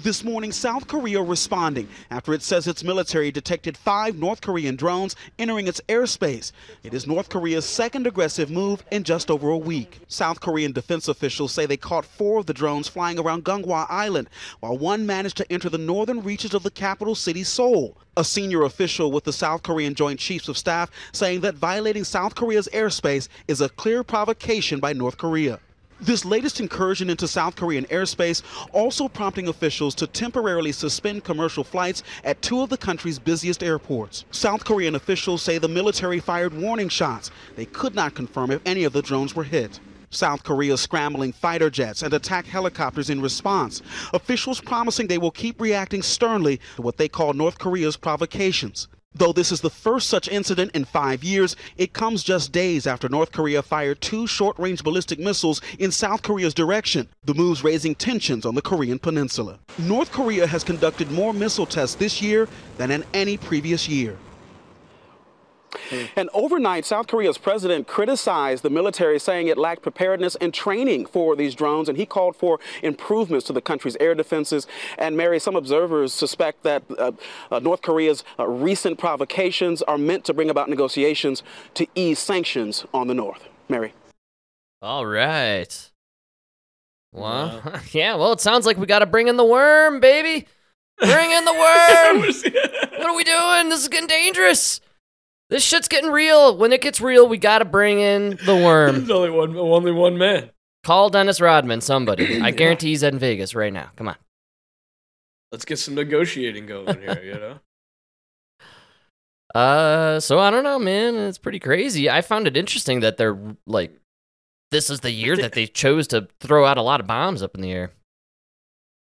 [0.00, 5.16] This morning, South Korea responding after it says its military detected five North Korean drones
[5.40, 6.52] entering its airspace.
[6.84, 9.98] It is North Korea's second aggressive move in just over a week.
[10.06, 14.30] South Korean defense officials say they caught four of the drones flying around Ganghwa Island,
[14.60, 17.96] while one managed to enter the northern reaches of the capital city, Seoul.
[18.16, 22.36] A senior official with the South Korean Joint Chiefs of Staff saying that violating South
[22.36, 25.58] Korea's airspace is a clear provocation by North Korea.
[26.00, 32.04] This latest incursion into South Korean airspace also prompting officials to temporarily suspend commercial flights
[32.22, 34.24] at two of the country's busiest airports.
[34.30, 37.32] South Korean officials say the military fired warning shots.
[37.56, 39.80] They could not confirm if any of the drones were hit.
[40.10, 43.82] South Korea scrambling fighter jets and attack helicopters in response.
[44.14, 48.86] Officials promising they will keep reacting sternly to what they call North Korea's provocations.
[49.14, 53.08] Though this is the first such incident in five years, it comes just days after
[53.08, 57.94] North Korea fired two short range ballistic missiles in South Korea's direction, the moves raising
[57.94, 59.58] tensions on the Korean peninsula.
[59.78, 64.16] North Korea has conducted more missile tests this year than in any previous year.
[66.16, 71.36] And overnight, South Korea's president criticized the military, saying it lacked preparedness and training for
[71.36, 74.66] these drones, and he called for improvements to the country's air defenses.
[74.98, 77.12] And Mary, some observers suspect that uh,
[77.50, 81.42] uh, North Korea's uh, recent provocations are meant to bring about negotiations
[81.74, 83.48] to ease sanctions on the North.
[83.68, 83.92] Mary.
[84.80, 85.90] All right.
[87.12, 87.80] Well, yeah.
[87.92, 90.46] yeah, well, it sounds like we got to bring in the worm, baby.
[90.98, 92.20] Bring in the worm.
[92.20, 93.68] what are we doing?
[93.68, 94.80] This is getting dangerous.
[95.50, 96.56] This shit's getting real.
[96.56, 98.94] When it gets real, we gotta bring in the worm.
[98.98, 100.50] There's only one, only one man.
[100.84, 102.40] Call Dennis Rodman, somebody.
[102.42, 103.90] I guarantee he's in Vegas right now.
[103.96, 104.16] Come on.
[105.50, 107.60] Let's get some negotiating going here, you know?
[109.54, 111.14] Uh, so I don't know, man.
[111.16, 112.10] It's pretty crazy.
[112.10, 113.98] I found it interesting that they're like,
[114.70, 117.54] this is the year that they chose to throw out a lot of bombs up
[117.54, 117.90] in the air.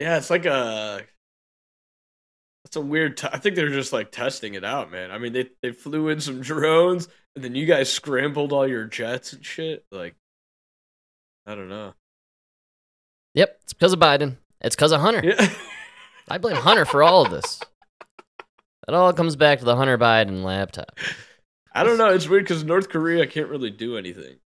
[0.00, 1.00] Yeah, it's like a
[2.74, 3.16] it's a weird.
[3.16, 5.12] T- I think they're just like testing it out, man.
[5.12, 7.06] I mean, they they flew in some drones,
[7.36, 9.84] and then you guys scrambled all your jets and shit.
[9.92, 10.16] Like,
[11.46, 11.94] I don't know.
[13.34, 14.38] Yep, it's because of Biden.
[14.60, 15.22] It's because of Hunter.
[15.24, 15.48] Yeah.
[16.28, 17.60] I blame Hunter for all of this.
[18.88, 20.98] It all comes back to the Hunter Biden laptop.
[21.72, 22.08] I don't know.
[22.08, 24.38] It's weird because North Korea can't really do anything.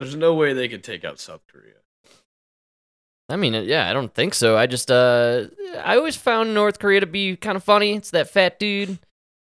[0.00, 1.74] There's no way they could take out South Korea.
[3.28, 4.56] I mean, yeah, I don't think so.
[4.56, 5.46] I just, uh,
[5.82, 7.94] I always found North Korea to be kind of funny.
[7.94, 8.98] It's that fat dude,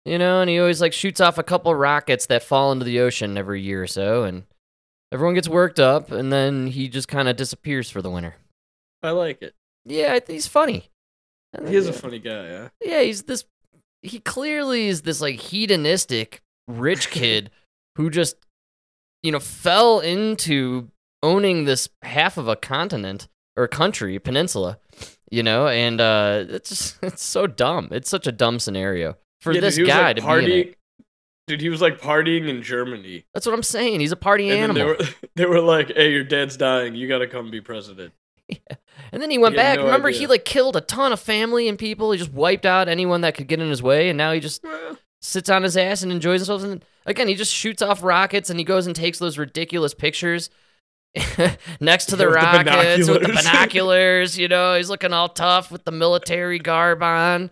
[0.04, 3.00] you know, and he always like shoots off a couple rockets that fall into the
[3.00, 4.44] ocean every year or so, and
[5.12, 8.36] everyone gets worked up, and then he just kind of disappears for the winter.
[9.04, 9.54] I like it.
[9.86, 10.90] Yeah, he's funny.
[11.68, 12.68] He is a funny guy, yeah.
[12.84, 13.46] Yeah, he's this.
[14.02, 17.52] He clearly is this like hedonistic rich kid
[17.96, 18.38] who just,
[19.22, 20.90] you know, fell into
[21.24, 24.80] owning this half of a continent or country, peninsula,
[25.30, 27.90] you know, and uh, it's just it's so dumb.
[27.92, 30.28] It's such a dumb scenario for Yeah, this dude, guy like, to be
[30.62, 30.74] in it.
[31.48, 33.24] Dude, he was like partying in Germany.
[33.34, 34.02] That's what I'm saying.
[34.02, 34.76] He's a party And animal.
[34.76, 36.94] they were they were like, "Hey, your dad's dying.
[36.96, 38.14] You got to come be president."
[38.50, 38.78] Yeah.
[39.12, 39.78] and then he went he back.
[39.78, 40.22] no Remember, idea.
[40.22, 42.12] he like killed a ton of family and people.
[42.14, 44.64] He just wiped out anyone that could get in his way, and now he just
[45.22, 46.64] sits on his ass and enjoys himself.
[46.64, 50.50] And again, he just shoots off rockets and he goes and takes those ridiculous pictures
[51.80, 54.38] next to the With the rockets with the binoculars.
[54.38, 57.50] You know, he's looking all tough with the military garb on.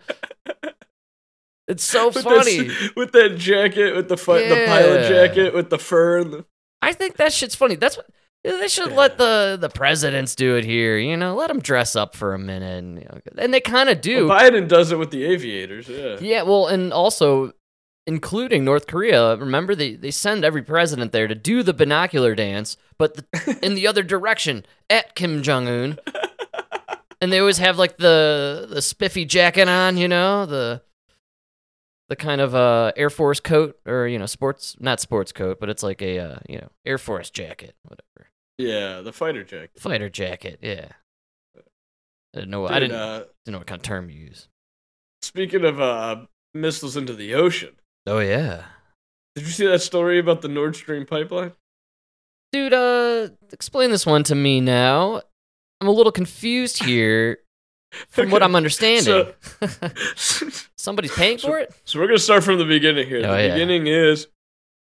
[1.68, 2.68] It's so With funny.
[2.68, 6.44] this- with that jacket, with the fi- the pilot jacket, with the fur and the
[6.80, 7.74] I think that shit's funny.
[7.74, 8.06] That's what
[8.44, 10.96] They should let the the presidents do it here.
[10.96, 13.88] You know, let them dress up for a minute, and, you know, and they kind
[13.88, 14.28] of do.
[14.28, 15.88] Well, Biden does it with the aviators.
[15.88, 16.18] Yeah.
[16.20, 17.52] Yeah, well, and also
[18.06, 19.34] including North Korea.
[19.34, 23.74] Remember, they, they send every president there to do the binocular dance, but the, in
[23.74, 25.98] the other direction at Kim Jong Un.
[27.20, 30.82] And they always have like the the spiffy jacket on, you know, the
[32.08, 35.68] the kind of uh Air Force coat or you know sports not sports coat, but
[35.70, 38.28] it's like a uh, you know Air Force jacket, whatever
[38.58, 39.80] Yeah, the fighter jacket.
[39.80, 40.58] fighter jacket.
[40.62, 40.88] Yeah,
[41.56, 42.66] I didn't know.
[42.68, 44.48] I didn't uh, didn't know what kind of term you use.
[45.22, 48.64] speaking of uh, missiles into the ocean, Oh yeah.
[49.34, 51.52] did you see that story about the Nord Stream pipeline?
[52.56, 55.20] Dude, uh, explain this one to me now.
[55.82, 57.40] I'm a little confused here
[58.08, 59.26] from what I'm understanding.
[60.16, 61.74] so- Somebody's paying for it?
[61.84, 63.18] So we're gonna start from the beginning here.
[63.26, 63.52] Oh, the yeah.
[63.52, 64.28] beginning is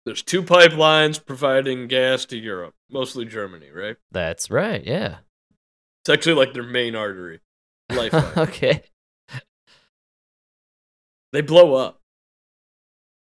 [0.03, 3.97] there's two pipelines providing gas to Europe, mostly Germany, right?
[4.09, 5.17] That's right, yeah.
[6.01, 7.39] It's actually like their main artery,
[7.91, 8.33] lifeline.
[8.49, 8.81] okay.
[11.33, 11.98] they blow up.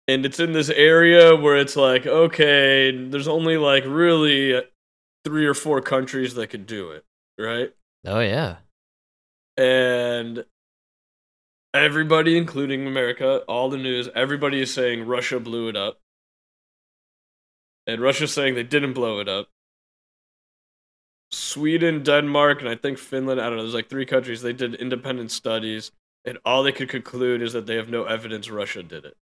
[0.10, 4.60] And it's in this area where it's like, okay, there's only like really
[5.24, 7.06] three or four countries that could do it,
[7.38, 7.76] right?
[8.08, 8.56] Oh, yeah.
[9.56, 10.46] And
[11.76, 16.00] everybody, including America, all the news, everybody is saying Russia blew it up.
[17.86, 19.50] And Russia's saying they didn't blow it up.
[21.32, 24.74] Sweden, Denmark, and I think Finland, I don't know, there's like three countries, they did
[24.74, 25.92] independent studies,
[26.26, 29.16] and all they could conclude is that they have no evidence Russia did it.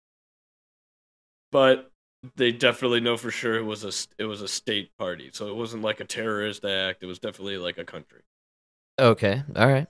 [1.52, 1.92] But
[2.36, 5.56] they definitely know for sure it was a it was a state party, so it
[5.56, 7.04] wasn't like a terrorist act.
[7.04, 8.22] It was definitely like a country.
[9.00, 9.88] Okay, all right.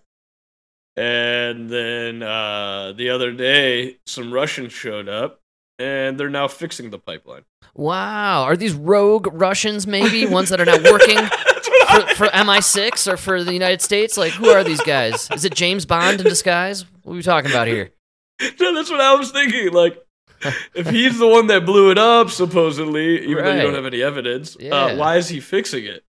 [0.97, 5.41] And then uh, the other day, some Russians showed up,
[5.77, 7.43] and they're now fixing the pipeline.
[7.75, 8.43] Wow.
[8.43, 10.25] Are these rogue Russians, maybe?
[10.25, 14.17] Ones that are not working for, for MI6 or for the United States?
[14.17, 15.29] Like, who are these guys?
[15.31, 16.85] Is it James Bond in disguise?
[17.03, 17.91] What are we talking about here?
[18.59, 19.71] no, that's what I was thinking.
[19.71, 20.03] Like,
[20.73, 24.01] if he's the one that blew it up, supposedly, even though you don't have any
[24.01, 24.75] evidence, Yeah.
[24.75, 26.03] uh, why is he fixing it?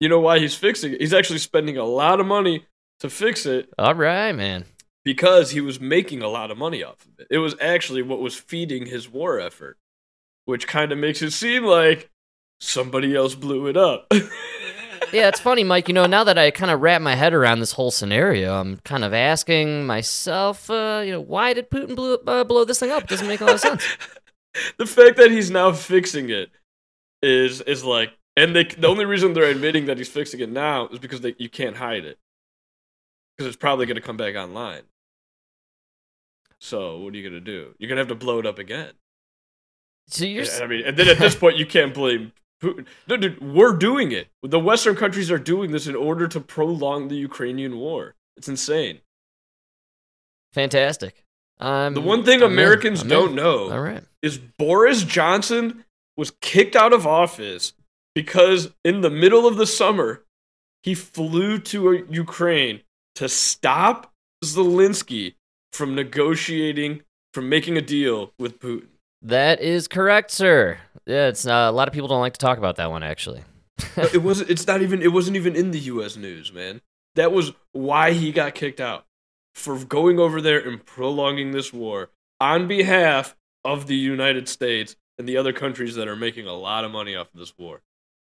[0.00, 1.00] You know why he's fixing it?
[1.00, 2.66] He's actually spending a lot of money
[3.00, 4.64] to fix it All right, man.
[5.04, 7.26] because he was making a lot of money off of it.
[7.30, 9.78] It was actually what was feeding his war effort,
[10.44, 12.10] which kind of makes it seem like
[12.60, 14.10] somebody else blew it up.
[15.12, 15.88] Yeah, it's funny, Mike.
[15.88, 18.78] You know, now that I kind of wrap my head around this whole scenario, I'm
[18.78, 22.90] kind of asking myself, uh, you know, why did Putin blow, uh, blow this thing
[22.90, 23.04] up?
[23.04, 23.86] It doesn't make a lot of sense.
[24.78, 26.50] the fact that he's now fixing it
[27.22, 30.88] is is like, and they the only reason they're admitting that he's fixing it now
[30.88, 32.18] is because they you can't hide it
[33.36, 34.82] because it's probably going to come back online.
[36.60, 37.74] So what are you going to do?
[37.78, 38.92] You're going to have to blow it up again.
[40.06, 42.32] So you're, Yeah, I mean, and then at this point, you can't blame Putin.
[42.32, 42.43] No, dude,
[43.40, 44.28] we're doing it.
[44.42, 48.14] The Western countries are doing this in order to prolong the Ukrainian war.
[48.36, 49.00] It's insane.
[50.52, 51.24] fantastic.
[51.60, 52.52] Um, The one thing I'm.
[52.52, 53.36] Americans I'm don't in.
[53.36, 54.02] know All right.
[54.22, 55.84] is Boris Johnson
[56.16, 57.72] was kicked out of office
[58.14, 60.24] because in the middle of the summer,
[60.82, 62.80] he flew to Ukraine
[63.16, 64.12] to stop
[64.44, 65.34] Zelensky
[65.72, 68.88] from negotiating, from making a deal with Putin.
[69.24, 70.78] That is correct, sir.
[71.06, 73.42] Yeah, it's uh, a lot of people don't like to talk about that one actually.
[73.96, 74.50] It wasn't.
[74.50, 75.02] It's not even.
[75.02, 76.16] It wasn't even in the U.S.
[76.16, 76.80] news, man.
[77.16, 79.06] That was why he got kicked out
[79.54, 82.10] for going over there and prolonging this war
[82.40, 86.84] on behalf of the United States and the other countries that are making a lot
[86.84, 87.82] of money off of this war.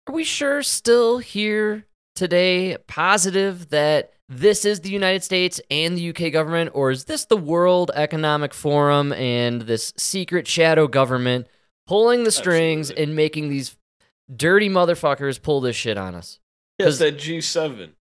[0.07, 1.85] Are we sure still here
[2.19, 7.25] today positive that this is the United States and the UK government, or is this
[7.25, 11.47] the World Economic Forum and this secret shadow government
[11.87, 13.03] pulling the strings Absolutely.
[13.03, 13.75] and making these
[14.33, 16.39] dirty motherfuckers pull this shit on us?
[16.77, 17.93] Yes, that G7.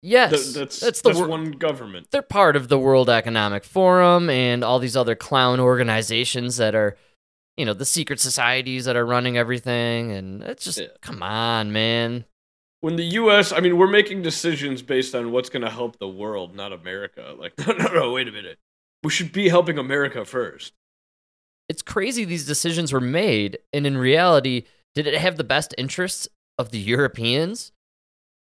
[0.00, 2.08] Yes, Th- that's that's the that's wor- one government.
[2.10, 6.96] they're part of the World Economic Forum and all these other clown organizations that are,
[7.56, 10.12] you know, the secret societies that are running everything.
[10.12, 10.88] And it's just, Yeah.
[11.00, 12.26] come on, man.
[12.84, 16.06] When the U.S., I mean, we're making decisions based on what's going to help the
[16.06, 17.34] world, not America.
[17.38, 18.58] Like, no, no, no, wait a minute.
[19.02, 20.74] We should be helping America first.
[21.66, 23.56] It's crazy these decisions were made.
[23.72, 27.72] And in reality, did it have the best interests of the Europeans?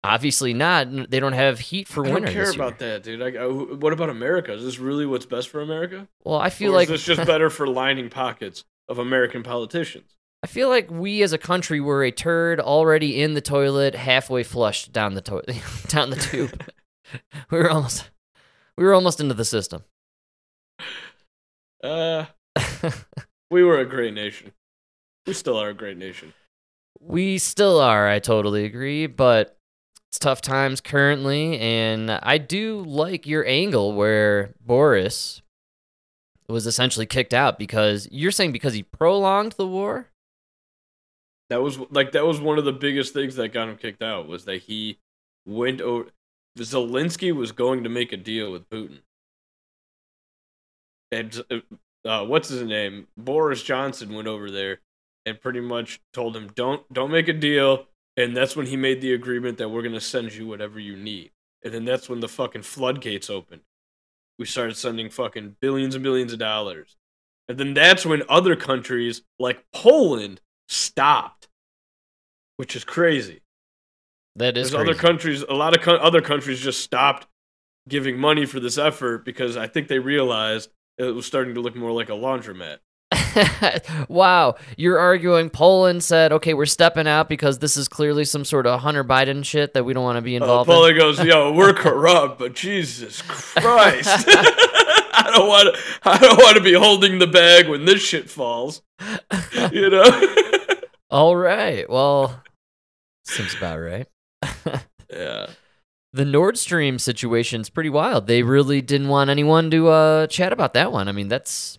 [0.04, 1.12] Obviously not.
[1.12, 2.16] They don't have heat for winners.
[2.16, 2.44] I don't winter.
[2.46, 3.22] care about that, dude.
[3.22, 4.54] I, I- uh, what about America?
[4.54, 6.08] Is this really what's best for America?
[6.24, 10.16] Well, I feel or like is this just better for lining pockets of American politicians?
[10.44, 14.42] I feel like we as a country were a turd already in the toilet, halfway
[14.44, 16.64] flushed down the toilet, down the tube.
[17.52, 18.10] we were almost,
[18.76, 19.84] we were almost into the system.
[21.84, 22.26] Uh,
[23.52, 24.52] we were a great nation.
[25.28, 26.34] We still are a great nation.
[27.00, 29.58] We still are, I totally agree, but
[30.10, 35.42] it's tough times currently, and I do like your angle where Boris
[36.48, 40.11] was essentially kicked out because you're saying because he prolonged the war?
[41.52, 44.26] That was like that was one of the biggest things that got him kicked out
[44.26, 45.00] was that he
[45.46, 46.10] went over.
[46.58, 49.00] Zelensky was going to make a deal with Putin,
[51.12, 51.44] and
[52.06, 53.08] uh, what's his name?
[53.18, 54.80] Boris Johnson went over there
[55.26, 57.86] and pretty much told him, "Don't don't make a deal."
[58.16, 61.32] And that's when he made the agreement that we're gonna send you whatever you need.
[61.66, 63.64] And then that's when the fucking floodgates opened.
[64.40, 66.96] We started sending fucking billions and billions of dollars.
[67.50, 70.40] And then that's when other countries like Poland
[70.72, 71.48] stopped,
[72.58, 73.42] which is crazy.
[74.38, 74.92] That is There's crazy.
[74.92, 77.28] other countries, a lot of co- other countries just stopped
[77.90, 81.76] giving money for this effort because I think they realized it was starting to look
[81.76, 82.78] more like a laundromat.
[84.08, 88.66] wow, you're arguing Poland said, "Okay, we're stepping out because this is clearly some sort
[88.66, 91.52] of Hunter Biden shit that we don't want to be Uh, involved in." Goes, "Yo,
[91.52, 95.82] we're corrupt, but Jesus Christ, I don't want to.
[96.10, 98.82] I don't want to be holding the bag when this shit falls."
[99.72, 100.04] You know?
[101.12, 101.90] All right.
[101.90, 102.42] Well,
[103.26, 104.08] seems about right.
[105.12, 105.48] yeah.
[106.14, 108.28] The Nord Stream situation's pretty wild.
[108.28, 111.08] They really didn't want anyone to uh, chat about that one.
[111.08, 111.78] I mean, that's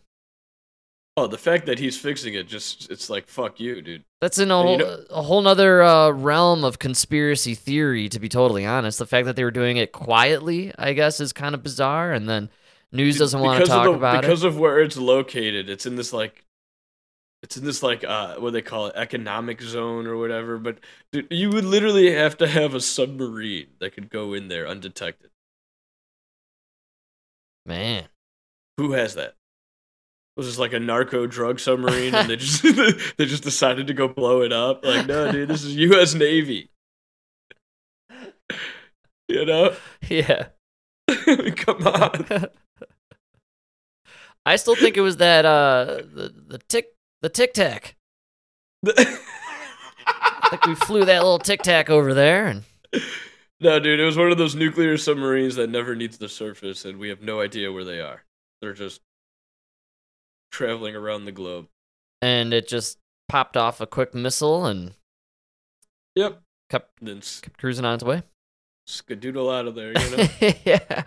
[1.15, 4.03] Oh, the fact that he's fixing it just—it's like fuck you, dude.
[4.23, 8.09] that's in a And you whole, know- a whole nother uh, realm of conspiracy theory.
[8.09, 11.35] To be totally honest, the fact that they were doing it quietly, I guess, is
[11.35, 12.13] kind of bizarre.
[12.15, 12.49] And then
[12.93, 14.47] news doesn't want to talk the- about because it.
[14.49, 15.69] Because of where it's located.
[15.69, 16.47] It's in this like,
[17.43, 20.59] it's in this like uh, what they call it, economic zone or whatever.
[20.59, 20.79] But
[21.13, 25.31] dude, you would literally have to have a submarine that could go in there undetected.
[27.67, 28.07] Man,
[28.79, 29.35] Who has that?
[30.37, 32.63] Was this like a narco drug submarine, and they just
[33.17, 34.85] they just decided to go blow it up?
[34.85, 36.15] Like, no, dude, this is U.S.
[36.15, 36.71] Navy.
[39.29, 39.75] You know,
[40.09, 40.49] yeah.
[41.57, 42.49] come on.
[44.45, 47.97] I still think it was that uh, the the tick the tic tac.
[48.87, 52.65] I think we flew that little tic tac over there, and
[53.61, 56.99] No, dude, it was one of those nuclear submarines that never needs the surface, and
[56.99, 58.25] we have no idea where they are.
[58.61, 59.01] They're just
[60.51, 61.69] traveling around the globe.
[62.21, 64.93] and it just popped off a quick missile and
[66.15, 66.43] Yep.
[66.69, 68.23] kept Then kept cruising on its way.
[68.89, 70.29] skadoodle out of there, you know?
[70.67, 71.05] yeah.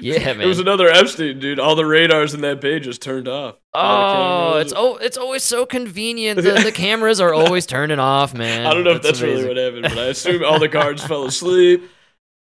[0.00, 0.40] Yeah, man.
[0.42, 1.58] It was another Epstein, dude.
[1.58, 3.56] All the radars in that bay just turned off.
[3.74, 6.42] Oh, it's oh, it's always so convenient.
[6.42, 8.66] The, the cameras are always turning off, man.
[8.66, 11.24] I don't know if that's really what happened, but I assume all the guards fell
[11.24, 11.88] asleep.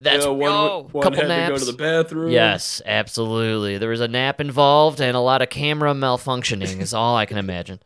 [0.00, 1.46] That's you know, one, oh, one couple had naps.
[1.46, 2.30] to go to the bathroom.
[2.30, 3.78] Yes, absolutely.
[3.78, 6.80] There was a nap involved and a lot of camera malfunctioning.
[6.80, 7.80] is all I can imagine.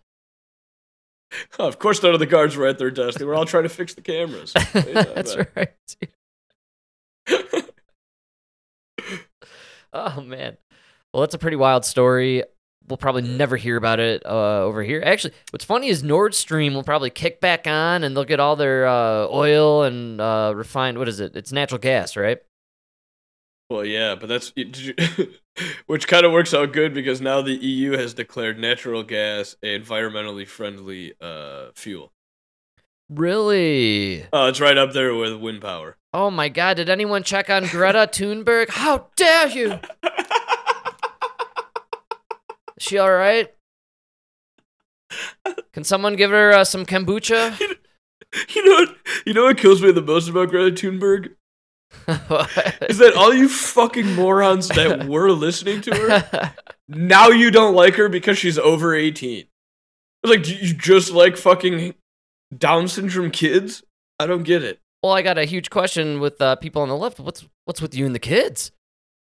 [1.59, 3.19] Oh, of course, none of the guards were at their desk.
[3.19, 4.53] They were all trying to fix the cameras.
[4.53, 5.73] What are you talking That's right.
[9.93, 10.57] Oh man.
[11.13, 12.43] Well, that's a pretty wild story.
[12.89, 15.03] We'll probably never hear about it uh, over here.
[15.05, 18.57] Actually, what's funny is Nord Stream will probably kick back on and they'll get all
[18.57, 20.99] their uh, oil and uh, refined.
[20.99, 21.37] What is it?
[21.37, 22.39] It's natural gas, right?
[23.71, 24.95] Well, yeah, but that's you,
[25.87, 30.47] which kind of works out good because now the EU has declared natural gas environmentally
[30.47, 32.13] friendly uh, fuel.
[33.15, 34.27] Really?
[34.33, 35.97] Oh, it's right up there with wind power.
[36.15, 36.75] Oh my God!
[36.75, 38.71] Did anyone check on Greta Thunberg?
[38.71, 39.73] How dare you?
[42.77, 43.53] Is she all right?
[45.73, 47.59] Can someone give her uh, some kombucha?
[48.55, 48.97] You know what?
[49.27, 51.35] You know what kills me the most about Greta Thunberg
[52.89, 56.55] is that all you fucking morons that were listening to her
[56.89, 59.45] now you don't like her because she's over eighteen.
[60.25, 61.95] I was like, you just like fucking
[62.57, 63.83] Down syndrome kids?
[64.19, 64.81] I don't get it.
[65.03, 67.19] well, I got a huge question with uh, people on the left.
[67.19, 68.71] What's what's with you and the kids?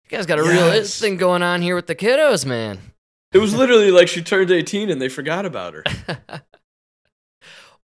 [0.05, 2.79] You guys got a real thing going on here with the kiddos, man.
[3.33, 5.85] It was literally like she turned eighteen and they forgot about her.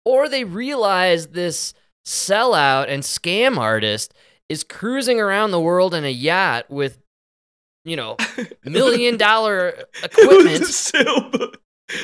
[0.04, 1.72] or they realize this
[2.04, 4.12] sellout and scam artist
[4.48, 6.98] is cruising around the world in a yacht with,
[7.84, 8.16] you know,
[8.64, 9.68] million dollar
[10.02, 10.62] equipment.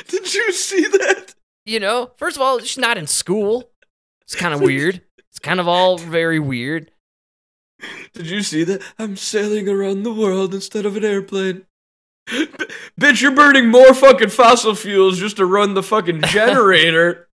[0.07, 1.35] Did you see that?
[1.65, 3.69] You know, first of all, she's not in school.
[4.21, 5.01] It's kind of weird.
[5.29, 6.91] It's kind of all very weird.
[8.13, 8.81] Did you see that?
[8.97, 11.65] I'm sailing around the world instead of an airplane.
[12.27, 12.47] B-
[12.99, 17.27] bitch, you're burning more fucking fossil fuels just to run the fucking generator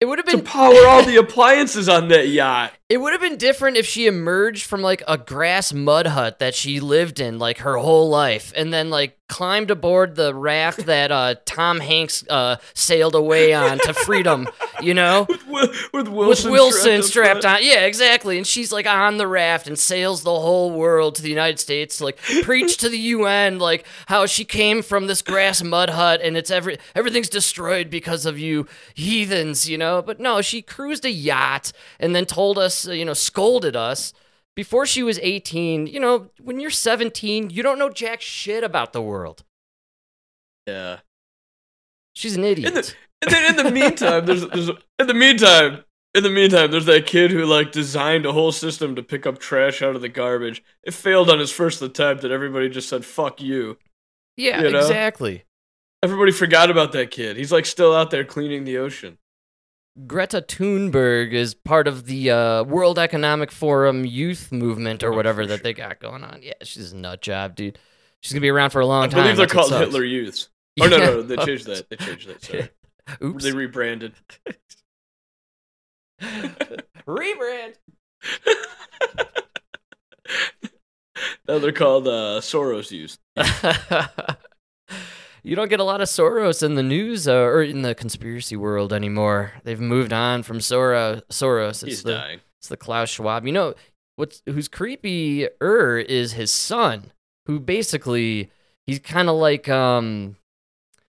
[0.00, 2.72] It would have been to been power all the appliances on that yacht.
[2.90, 6.54] It would have been different if she emerged from like a grass mud hut that
[6.54, 11.10] she lived in like her whole life and then like climbed aboard the raft that
[11.10, 14.46] uh, Tom Hanks uh, sailed away on to freedom,
[14.82, 15.24] you know?
[15.28, 17.66] with, Wi- with With Wilson, Wilson strapped, strapped on.
[17.66, 18.36] Yeah, exactly.
[18.36, 21.96] And she's like on the raft and sails the whole world to the United States
[21.98, 26.20] to like preach to the UN like how she came from this grass mud hut
[26.22, 30.02] and it's every everything's destroyed because of you heathens, you know?
[30.02, 34.12] But no, she cruised a yacht and then told us, uh, you know, scolded us
[34.56, 35.86] before she was 18.
[35.86, 39.44] You know, when you're 17, you don't know jack shit about the world.
[40.66, 40.98] Yeah.
[42.14, 42.68] She's an idiot.
[42.68, 44.68] In the, and then in the meantime, there's there's
[44.98, 48.94] in the meantime, in the meantime, there's that kid who like designed a whole system
[48.96, 50.62] to pick up trash out of the garbage.
[50.82, 53.78] It failed on his first attempt, and everybody just said "fuck you."
[54.36, 54.78] yeah, you know?
[54.78, 55.44] exactly.
[56.02, 57.36] Everybody forgot about that kid.
[57.36, 59.18] He's like still out there cleaning the ocean.
[60.06, 65.46] Greta Thunberg is part of the uh, World Economic Forum youth movement or Oh, whatever
[65.46, 65.62] that sure.
[65.62, 66.40] they got going on.
[66.42, 67.78] Yeah, she's a nut job, dude.
[68.20, 69.20] She's gonna be around for a long I time.
[69.20, 69.70] I believe they're called.
[69.72, 70.48] Hitler Youths.
[70.80, 71.04] Oh no, Yeah.
[71.06, 71.88] no, they changed that.
[71.90, 72.42] They changed that.
[72.42, 72.68] Sorry,
[73.22, 73.44] Oops.
[73.44, 74.14] they rebranded.
[77.06, 77.74] Rebrand.
[81.48, 83.18] now they're called uh, Soros Youth.
[85.44, 88.56] You don't get a lot of Soros in the news uh, or in the conspiracy
[88.56, 89.52] world anymore.
[89.62, 91.22] They've moved on from Soros.
[91.30, 91.70] Soros.
[91.70, 92.40] It's He's the dying.
[92.60, 93.46] It's the Klaus Schwab.
[93.46, 93.74] You know
[94.16, 97.12] what's who's creepier is his son,
[97.46, 98.50] who basically
[98.86, 100.36] he's kind of like um,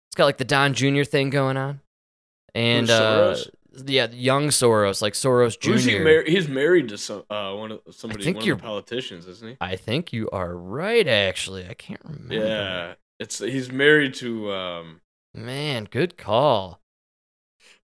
[0.08, 1.02] it's got like the Don Jr.
[1.04, 1.80] thing going on,
[2.54, 3.36] and uh,
[3.86, 5.76] yeah, young Soros, like Soros Jr.
[5.90, 9.26] He mar- He's married to some uh one of somebody think one you're- the politicians,
[9.26, 9.56] isn't he?
[9.60, 11.06] I think you are right.
[11.06, 12.34] Actually, I can't remember.
[12.34, 15.00] Yeah, it's he's married to um
[15.34, 16.80] man, good call.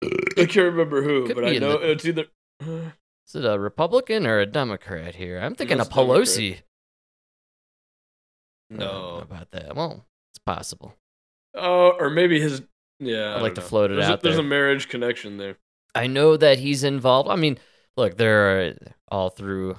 [0.03, 2.27] I can't remember who, Could but I know the- it's either.
[2.61, 5.39] Is it a Republican or a Democrat here?
[5.41, 6.59] I'm thinking a Pelosi.
[8.71, 9.77] No, about that.
[9.77, 10.95] Well, it's possible.
[11.55, 12.63] oh, or maybe his.
[13.01, 13.67] Yeah, I'd I like to know.
[13.67, 14.45] float it there's out A, there's there.
[14.45, 15.57] a marriage connection there.
[15.95, 17.29] I know that he's involved.
[17.29, 17.59] I mean,
[17.97, 18.75] look, there are
[19.09, 19.77] all throughout,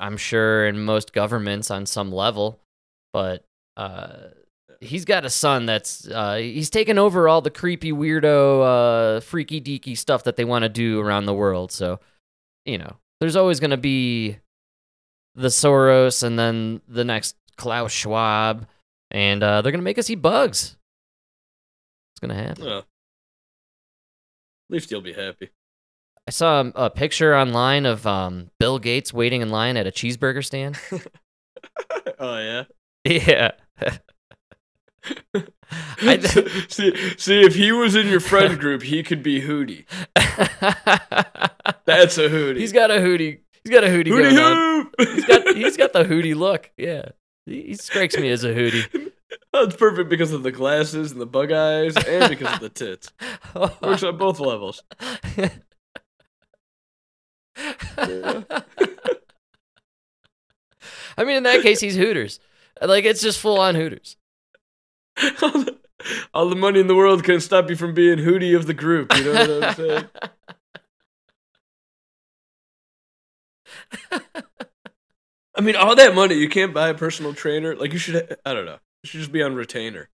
[0.00, 2.60] I'm sure, in most governments on some level,
[3.12, 3.44] but
[3.76, 4.28] uh,
[4.80, 9.60] he's got a son that's uh, he's taken over all the creepy, weirdo, uh, freaky
[9.60, 11.72] deaky stuff that they want to do around the world.
[11.72, 12.00] So,
[12.64, 14.38] you know, there's always going to be
[15.34, 18.66] the Soros and then the next Klaus Schwab,
[19.10, 20.76] and uh, they're going to make us eat bugs.
[22.12, 22.66] It's going to happen.
[22.66, 22.84] At
[24.70, 25.50] least you'll be happy.
[26.26, 29.92] I saw a, a picture online of um, Bill Gates waiting in line at a
[29.92, 30.76] cheeseburger stand.
[32.18, 32.64] oh yeah.
[33.04, 33.50] yeah.
[35.34, 36.18] I,
[36.68, 39.84] see, see, if he was in your friend group, he could be Hootie.
[41.84, 42.58] That's a Hootie.
[42.58, 43.40] he's got a hootie.
[43.64, 44.84] He's got a hootie, Hootie.
[44.86, 44.94] Hoop.
[44.98, 46.70] He's got he's got the hootie look.
[46.76, 47.10] Yeah,
[47.46, 49.12] he, he strikes me as a hootie.
[49.54, 53.10] It's perfect because of the glasses and the bug eyes, and because of the tits.
[53.54, 54.82] Works on both levels.
[61.18, 62.38] I mean, in that case, he's Hooters.
[62.80, 64.16] Like it's just full on Hooters.
[65.42, 65.76] all, the,
[66.34, 69.14] all the money in the world can stop you from being Hootie of the group.
[69.16, 70.04] You know what I'm saying?
[75.54, 77.74] I mean, all that money you can't buy a personal trainer.
[77.74, 78.36] Like you should.
[78.44, 78.78] I don't know.
[79.02, 80.10] You should just be on retainer.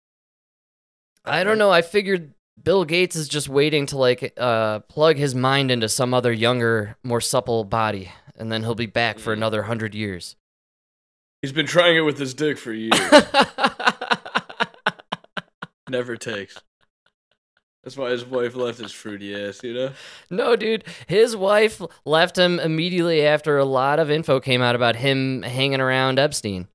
[1.24, 1.72] I don't know.
[1.72, 6.14] I figured Bill Gates is just waiting to like uh, plug his mind into some
[6.14, 9.38] other younger, more supple body, and then he'll be back for Mm.
[9.38, 10.36] another hundred years.
[11.42, 13.00] He's been trying it with his dick for years.
[15.90, 16.58] Never takes.
[17.84, 19.62] That's why his wife left his fruity ass.
[19.64, 19.92] You know.
[20.30, 20.84] no, dude.
[21.08, 25.80] His wife left him immediately after a lot of info came out about him hanging
[25.80, 26.68] around Epstein.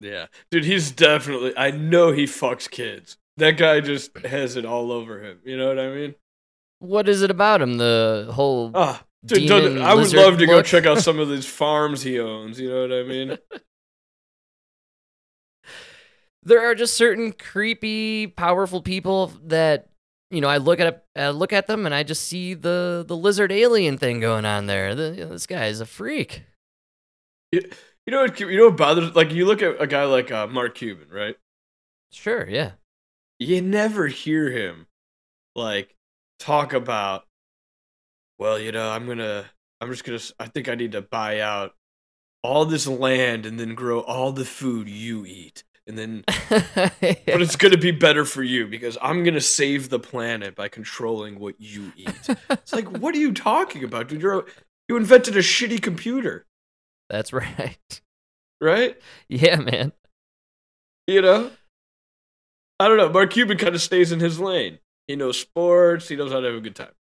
[0.00, 1.56] Yeah, dude, he's definitely.
[1.56, 3.16] I know he fucks kids.
[3.38, 5.40] That guy just has it all over him.
[5.44, 6.14] You know what I mean?
[6.80, 7.78] What is it about him?
[7.78, 12.02] The whole Ah, dude, I would love to go check out some of these farms
[12.02, 12.60] he owns.
[12.60, 13.38] You know what I mean?
[16.42, 19.88] There are just certain creepy, powerful people that
[20.30, 20.48] you know.
[20.48, 23.98] I look at uh, look at them and I just see the the lizard alien
[23.98, 24.94] thing going on there.
[24.94, 26.44] The, you know, this guy is a freak.
[27.52, 27.62] You,
[28.06, 28.40] you know what?
[28.40, 29.14] You know what bothers?
[29.14, 31.36] Like you look at a guy like uh, Mark Cuban, right?
[32.12, 32.72] Sure, yeah.
[33.38, 34.86] You never hear him
[35.54, 35.94] like
[36.38, 37.24] talk about.
[38.38, 39.46] Well, you know, I'm gonna.
[39.80, 40.20] I'm just gonna.
[40.38, 41.74] I think I need to buy out
[42.42, 47.56] all this land and then grow all the food you eat, and then but it's
[47.56, 51.38] going to be better for you because I'm going to save the planet by controlling
[51.40, 52.28] what you eat.
[52.50, 54.20] It's like, what are you talking about, dude?
[54.22, 54.44] You're
[54.88, 56.46] You invented a shitty computer,
[57.08, 58.00] That's right.
[58.60, 58.96] right?
[59.28, 59.92] Yeah, man.
[61.06, 61.50] You know?
[62.78, 63.08] I don't know.
[63.08, 64.78] Mark Cuban kind of stays in his lane.
[65.08, 66.06] He knows sports.
[66.08, 66.92] He knows how to have a good time.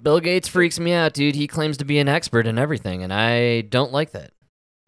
[0.00, 1.34] Bill Gates freaks me out, dude.
[1.34, 4.32] He claims to be an expert in everything, and I don't like that.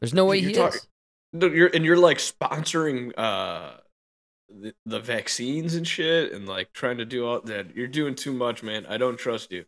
[0.00, 0.86] There's no way You're he talking- is.
[1.32, 3.72] No, you're and you're like sponsoring uh
[4.48, 7.74] the, the vaccines and shit and like trying to do all that.
[7.76, 8.86] You're doing too much, man.
[8.86, 9.64] I don't trust you.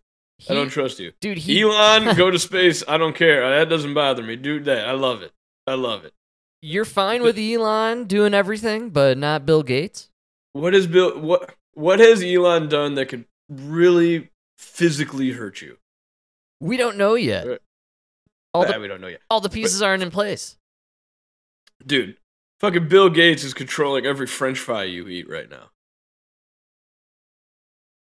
[0.48, 1.12] I don't trust you.
[1.20, 1.36] dude.
[1.36, 2.82] He, Elon, go to space.
[2.88, 3.48] I don't care.
[3.58, 4.36] That doesn't bother me.
[4.36, 4.88] Do that.
[4.88, 5.32] I love it.
[5.66, 6.14] I love it.
[6.62, 10.08] You're fine with Elon doing everything, but not Bill Gates.
[10.54, 15.76] What is Bill what what has Elon done that could really physically hurt you?
[16.60, 17.60] We don't know yet.
[18.54, 19.20] All Ah, the we don't know yet.
[19.30, 20.56] all the pieces aren't in place.
[21.86, 22.16] Dude,
[22.60, 25.70] fucking Bill Gates is controlling every french fry you eat right now.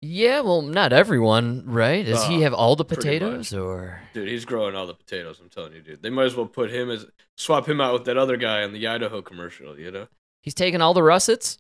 [0.01, 2.05] Yeah, well, not everyone, right?
[2.05, 5.39] Does he Uh, have all the pretty potatoes, or Dude, he's growing all the potatoes,
[5.39, 6.03] I'm telling you, dude.
[6.03, 7.05] They might as well put him as
[7.37, 10.07] swap him out with that other guy on the Idaho commercial, you know?
[10.43, 11.57] he's taking all the russets?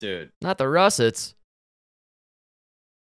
[0.00, 1.34] Dude, Not the russets.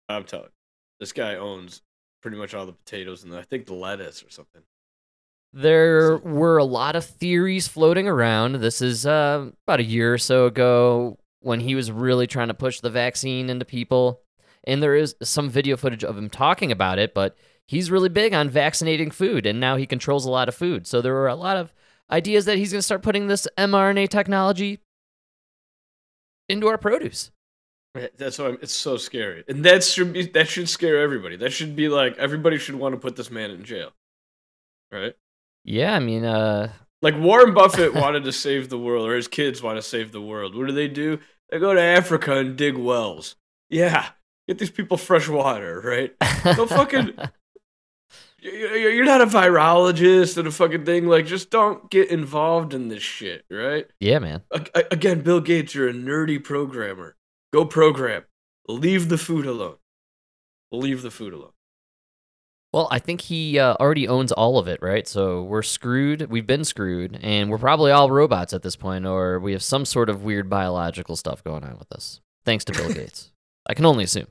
[0.07, 0.51] I'm telling you.
[0.99, 1.81] This guy owns
[2.21, 4.61] pretty much all the potatoes and I think the lettuce or something.
[5.57, 8.57] There were a lot of theories floating around.
[8.57, 12.53] This is uh, about a year or so ago when he was really trying to
[12.53, 14.21] push the vaccine into people.
[14.65, 17.35] And there is some video footage of him talking about it, but
[17.65, 20.85] he's really big on vaccinating food, and now he controls a lot of food.
[20.85, 21.73] So there were a lot of
[22.11, 24.81] ideas that he's going to start putting this mRNA technology
[26.47, 27.31] into our produce.
[28.15, 29.43] That's why I'm, it's so scary.
[29.47, 31.35] And that should be that should scare everybody.
[31.35, 33.89] That should be like everybody should want to put this man in jail.
[34.91, 35.15] Right?
[35.67, 39.61] Yeah, I mean, uh, Like Warren Buffett wanted to save the world, or his kids
[39.61, 40.55] want to save the world.
[40.55, 41.19] What do they do?
[41.49, 43.35] They go to Africa and dig wells.
[43.69, 44.07] Yeah,
[44.47, 46.13] get these people fresh water, right?
[46.55, 47.13] Don't fucking.
[48.39, 51.07] You- you- You're not a virologist and a fucking thing.
[51.07, 53.87] Like, just don't get involved in this shit, right?
[53.99, 54.41] yeah, man.
[54.91, 57.15] Again, Bill Gates, you're a nerdy programmer.
[57.51, 58.23] Go program.
[58.69, 59.77] Leave the food alone.
[60.71, 61.51] Leave the food alone.
[62.73, 65.07] Well, I think he uh, already owns all of it, right?
[65.07, 66.29] So we're screwed.
[66.29, 69.85] We've been screwed, and we're probably all robots at this point, or we have some
[69.85, 72.19] sort of weird biological stuff going on with us.
[72.45, 73.31] Thanks to Bill Gates.
[73.67, 74.27] I can only assume.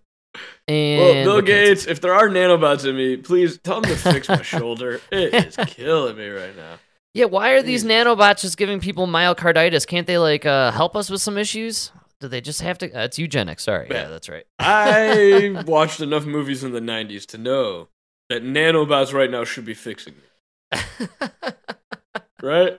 [0.69, 1.47] And Well, Bill canceled.
[1.47, 5.01] Gates, if there are nanobots in me, please tell them to fix my shoulder.
[5.11, 6.79] It is killing me right now.
[7.15, 9.87] Yeah, why are these nanobots just giving people myocarditis?
[9.87, 11.91] Can't they like uh, help us with some issues?
[12.21, 12.93] Do they just have to?
[12.93, 13.65] Uh, it's eugenics.
[13.65, 13.89] Sorry.
[13.91, 14.45] Yeah, that's right.
[14.59, 17.89] I watched enough movies in the 90s to know
[18.29, 20.79] that nanobots right now should be fixing me,
[22.43, 22.79] right?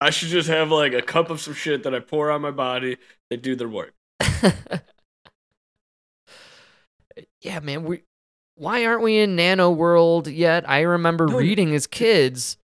[0.00, 2.50] I should just have like a cup of some shit that I pour on my
[2.50, 2.96] body.
[3.30, 3.94] They do their work.
[7.40, 7.84] yeah, man.
[7.84, 8.02] We
[8.56, 10.68] why aren't we in nano world yet?
[10.68, 11.38] I remember No.
[11.38, 12.56] reading as kids.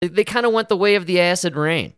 [0.00, 1.94] They, they kind of went the way of the acid rain.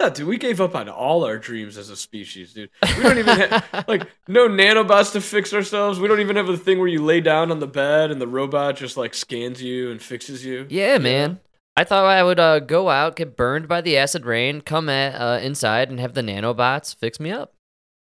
[0.00, 2.68] Yeah, dude, we gave up on all our dreams as a species, dude.
[2.96, 5.98] We don't even have like no nanobots to fix ourselves.
[5.98, 8.26] We don't even have a thing where you lay down on the bed and the
[8.26, 10.66] robot just like scans you and fixes you.
[10.68, 11.40] Yeah, man.
[11.78, 15.14] I thought I would uh, go out, get burned by the acid rain, come at,
[15.14, 17.54] uh, inside, and have the nanobots fix me up.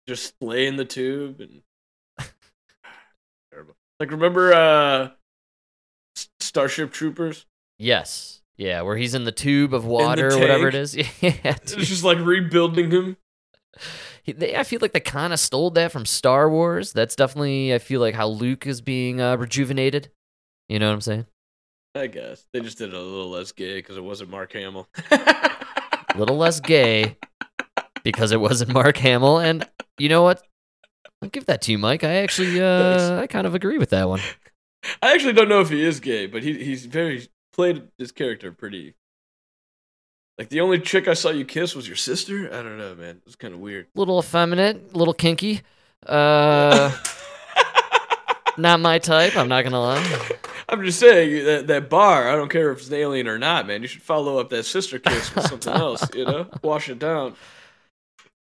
[0.08, 1.62] Just lay in the tube and
[3.52, 3.76] terrible.
[4.00, 5.10] Like remember uh
[6.40, 7.46] Starship Troopers?
[7.80, 8.41] Yes.
[8.62, 10.95] Yeah, where he's in the tube of water or whatever it is.
[11.22, 13.18] Yeah, It's just like rebuilding him.
[14.22, 16.93] He- they, I feel like they kind of stole that from Star Wars.
[16.93, 20.12] That's definitely, I feel like how Luke is being uh, rejuvenated.
[20.70, 21.26] You know what I'm saying?
[21.95, 24.88] I guess they just did it a little less gay because it wasn't Mark Hamill.
[25.09, 27.18] A little less gay
[28.03, 29.39] because it wasn't Mark Hamill.
[29.39, 30.43] And you know what?
[31.24, 32.03] I'll give that to you, Mike.
[32.03, 34.20] I actually, uh, I kind of agree with that one.
[35.01, 38.52] I actually don't know if he is gay, but he he's very played his character
[38.52, 38.95] pretty.
[40.38, 42.47] Like the only chick I saw you kiss was your sister.
[42.52, 43.18] I don't know, man.
[43.18, 43.88] It was kind of weird.
[43.95, 45.62] little effeminate, little kinky.
[46.06, 46.95] Uh,
[48.58, 49.36] not my type.
[49.38, 50.30] I'm not gonna lie.
[50.68, 52.30] I'm just saying that that bar.
[52.30, 53.82] I don't care if it's an alien or not, man.
[53.82, 56.08] You should follow up that sister kiss with something else.
[56.16, 57.36] You know, wash it down.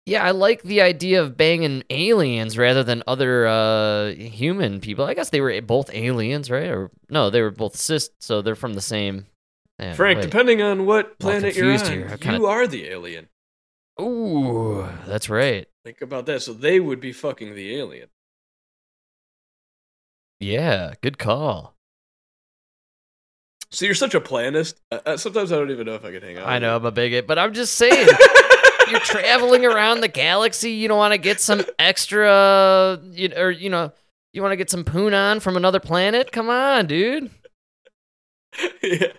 [0.05, 5.05] Yeah, I like the idea of banging aliens rather than other uh, human people.
[5.05, 6.69] I guess they were both aliens, right?
[6.69, 9.25] Or no, they were both cis, so they're from the same.
[9.79, 10.21] Yeah, Frank, wait.
[10.23, 12.17] depending on what planet you're on, here.
[12.23, 13.29] I'm you are the alien.
[13.99, 15.67] Ooh, that's right.
[15.83, 16.43] Think about that.
[16.43, 18.09] So they would be fucking the alien.
[20.39, 21.73] Yeah, good call.
[23.71, 24.75] So you're such a planist.
[24.91, 26.47] Uh, uh, sometimes I don't even know if I can hang out.
[26.47, 28.07] I know I'm a bigot, but I'm just saying.
[28.87, 28.91] You.
[28.91, 30.71] you're traveling around the galaxy.
[30.71, 33.91] You don't want to get some extra, you or you know,
[34.33, 36.31] You want to get some poon on from another planet?
[36.31, 37.29] Come on, dude.
[38.83, 39.13] yeah,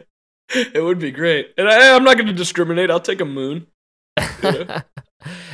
[0.55, 1.53] it would be great.
[1.57, 2.91] And I, I'm not going to discriminate.
[2.91, 3.67] I'll take a moon.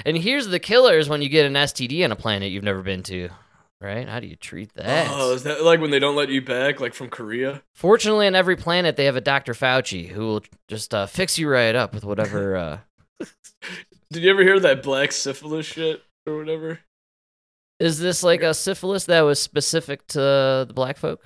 [0.05, 3.03] and here's the killers when you get an STD on a planet you've never been
[3.05, 3.29] to,
[3.81, 4.09] right?
[4.09, 5.09] How do you treat that?
[5.11, 7.63] Oh, is that like when they don't let you back, like from Korea?
[7.75, 9.55] Fortunately, on every planet, they have a Dr.
[9.55, 12.57] Fauci who will just uh, fix you right up with whatever.
[12.57, 12.79] Uh...
[14.13, 16.81] Did you ever hear that black syphilis shit or whatever?
[17.81, 20.19] Is this like a syphilis that was specific to
[20.69, 21.25] the black folk?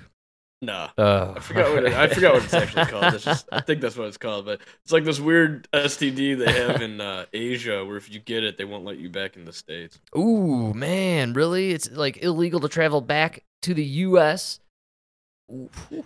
[0.62, 0.91] Nah.
[0.97, 3.12] Oh, I forgot what it, I forgot what it's actually called.
[3.12, 6.53] It's just, I think that's what it's called, but it's like this weird STD they
[6.53, 9.45] have in uh, Asia, where if you get it, they won't let you back in
[9.45, 9.99] the states.
[10.16, 11.72] Ooh, man, really?
[11.72, 14.61] It's like illegal to travel back to the U.S.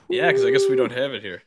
[0.09, 1.43] Yeah, because I guess we don't have it here.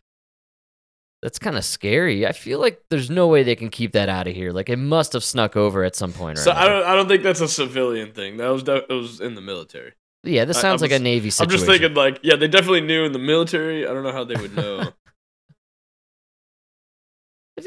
[1.24, 2.28] That's kind of scary.
[2.28, 4.52] I feel like there's no way they can keep that out of here.
[4.52, 6.38] Like it must have snuck over at some point.
[6.38, 8.36] Or So I don't, I don't think that's a civilian thing.
[8.38, 9.94] That was, it was in the military.
[10.26, 12.82] Yeah, this sounds I'm like a just- Navy I'm just thinking, like, yeah, they definitely
[12.82, 13.88] knew in the military.
[13.88, 14.92] I don't know how they would know.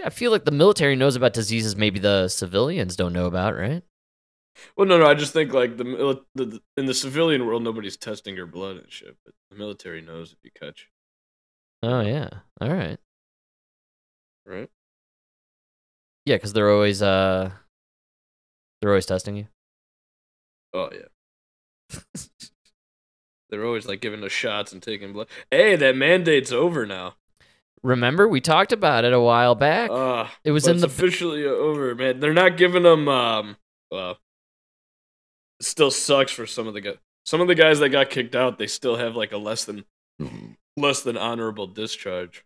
[0.04, 3.82] I feel like the military knows about diseases maybe the civilians don't know about, right?
[4.76, 7.96] well, no, no, I just think like the, the, the in the civilian world, nobody's
[7.96, 10.88] testing your blood and shit, but the military knows if you catch,
[11.82, 12.28] Oh yeah.
[12.60, 12.98] All right.
[14.46, 14.70] Right?
[16.24, 17.50] Yeah, because they're always uh,
[18.80, 19.46] they're always testing you.
[20.72, 21.98] Oh yeah.
[23.48, 25.28] They're always like giving us shots and taking blood.
[25.50, 27.14] Hey, that mandate's over now.
[27.82, 29.90] Remember, we talked about it a while back.
[29.90, 32.18] Uh, it was but in it's the officially over, man.
[32.18, 33.08] They're not giving them.
[33.08, 33.56] Um,
[33.90, 34.18] well,
[35.60, 36.96] it still sucks for some of the guys.
[37.24, 39.84] Some of the guys that got kicked out, they still have like a less than
[40.76, 42.44] less than honorable discharge,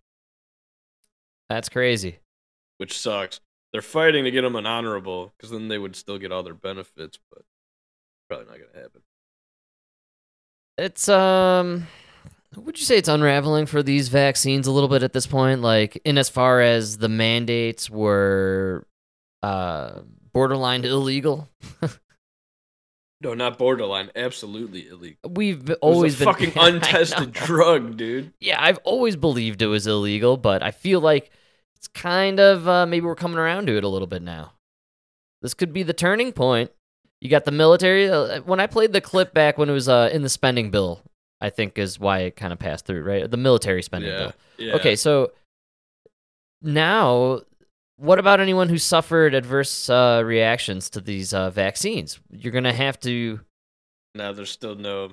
[1.50, 2.18] That's crazy.
[2.78, 3.40] which sucks.
[3.72, 6.54] They're fighting to get them an honorable because then they would still get all their
[6.54, 7.42] benefits, but
[8.28, 9.02] probably not gonna happen.
[10.78, 11.86] It's um
[12.56, 16.00] would you say it's unraveling for these vaccines a little bit at this point like
[16.04, 18.86] in as far as the mandates were
[19.42, 20.00] uh
[20.32, 21.48] borderline illegal
[23.22, 24.10] No, not borderline.
[24.16, 25.18] Absolutely illegal.
[25.30, 28.32] we've b- It was always a been fucking untested drug, dude.
[28.40, 31.30] yeah i've always believed it was illegal but i feel like
[31.80, 34.52] it's kind of uh maybe we're coming around to it a little bit now
[35.42, 36.70] this could be the turning point
[37.20, 40.08] you got the military uh, when i played the clip back when it was uh
[40.12, 41.02] in the spending bill
[41.40, 44.66] i think is why it kind of passed through right the military spending bill Yeah.
[44.68, 44.74] yeah.
[44.74, 45.32] Okay, so
[46.62, 47.40] now
[47.96, 52.18] what about anyone who suffered adverse uh, reactions to these uh, vaccines?
[52.30, 53.40] You're gonna have to.
[54.14, 55.12] Now there's still no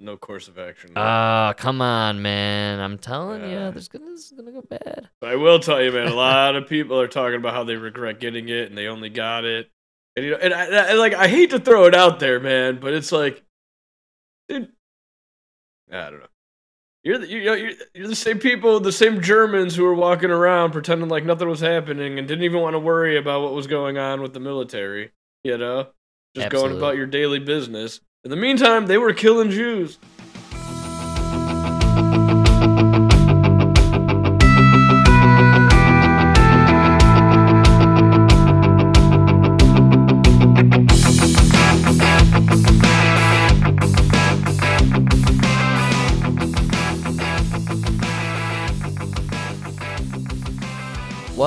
[0.00, 0.90] no course of action.
[0.96, 2.80] Ah, come on, man!
[2.80, 3.66] I'm telling Yeah.
[3.66, 5.08] you, there's gonna this is gonna go bad.
[5.22, 8.20] I will tell you, man, a lot of people are talking about how they regret
[8.20, 9.70] getting it and they only got it.
[10.16, 12.40] And you know, and I, and I- like I hate to throw it out there,
[12.40, 13.42] man, but it's like,
[14.48, 14.72] dude,
[15.92, 16.26] I don't know.
[17.04, 20.72] You're the, you're, you're, you're the same people, the same Germans who were walking around
[20.72, 23.96] pretending like nothing was happening and didn't even want to worry about what was going
[23.96, 25.12] on with the military.
[25.44, 25.86] You know,
[26.34, 28.00] just going about your daily business.
[28.28, 29.96] In the meantime, they were killing Jews.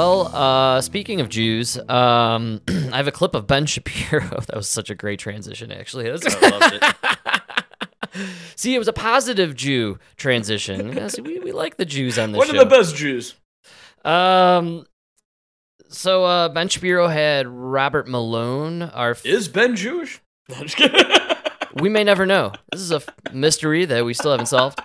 [0.02, 4.28] Well, uh, speaking of Jews, um, I have a clip of Ben Shapiro.
[4.48, 6.08] that was such a great transition, actually.
[6.10, 8.20] I loved it.
[8.56, 10.94] see, it was a positive Jew transition.
[10.94, 12.54] Yeah, see, we, we like the Jews on this One show.
[12.60, 13.36] of the best Jews.
[14.04, 14.88] Um,
[15.90, 18.82] so uh, Ben Shapiro had Robert Malone.
[18.82, 20.20] Our f- Is Ben Jewish?
[20.50, 21.06] No, I'm just kidding.
[21.76, 22.52] we may never know.
[22.72, 24.82] This is a f- mystery that we still haven't solved.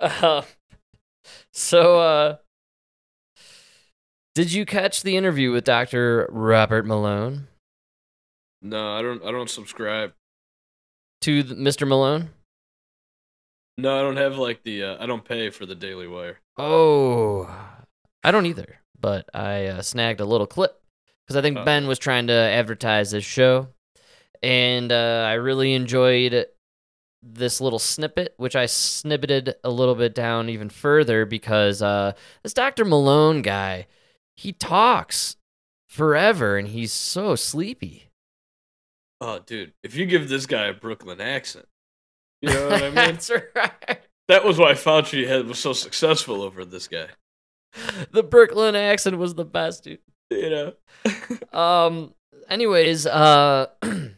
[0.00, 0.42] Uh,
[1.52, 2.36] so, uh,
[4.34, 6.28] did you catch the interview with Dr.
[6.30, 7.46] Robert Malone
[8.64, 9.24] no, I don't.
[9.24, 10.12] I don't subscribe.
[11.22, 11.86] to th- Mr.
[11.86, 12.30] Malone?
[13.76, 14.84] No, I don't have like the.
[14.84, 16.38] Uh, I don't pay for the Daily Wire.
[16.56, 17.52] Oh,
[18.22, 20.80] I don't either, but I uh, snagged a little clip
[21.26, 21.64] because I think Oh.
[21.64, 23.66] Ben was trying to advertise this show,
[24.44, 26.46] and uh, I really enjoyed
[27.22, 32.12] this little snippet, which I snippeted a little bit down even further because uh,
[32.42, 32.84] this Dr.
[32.84, 33.86] Malone guy,
[34.36, 35.36] he talks
[35.88, 38.08] forever and he's so sleepy.
[39.20, 41.66] Oh, dude, if you give this guy a Brooklyn accent,
[42.40, 42.94] you know what I mean.
[42.94, 44.00] That's right.
[44.28, 47.06] that was why Fauci had was so successful over this guy.
[48.10, 50.00] The Brooklyn accent was the best, dude.
[50.30, 50.72] you know.
[51.58, 52.14] Um.
[52.48, 53.66] Anyways, uh,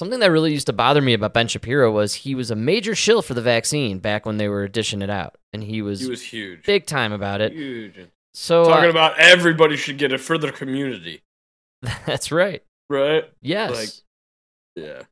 [0.00, 2.94] something that really used to bother me about Ben Shapiro was he was a major
[2.94, 6.08] shill for the vaccine back when they were dishing it out, and he was, he
[6.08, 6.64] was huge.
[6.64, 7.52] big time about it.
[7.52, 8.08] Huge.
[8.32, 11.20] So Talking uh, about everybody should get it for their community,
[12.06, 12.62] that's right.
[12.88, 13.30] right?
[13.42, 13.76] Yes.
[14.76, 15.02] Like- Yeah.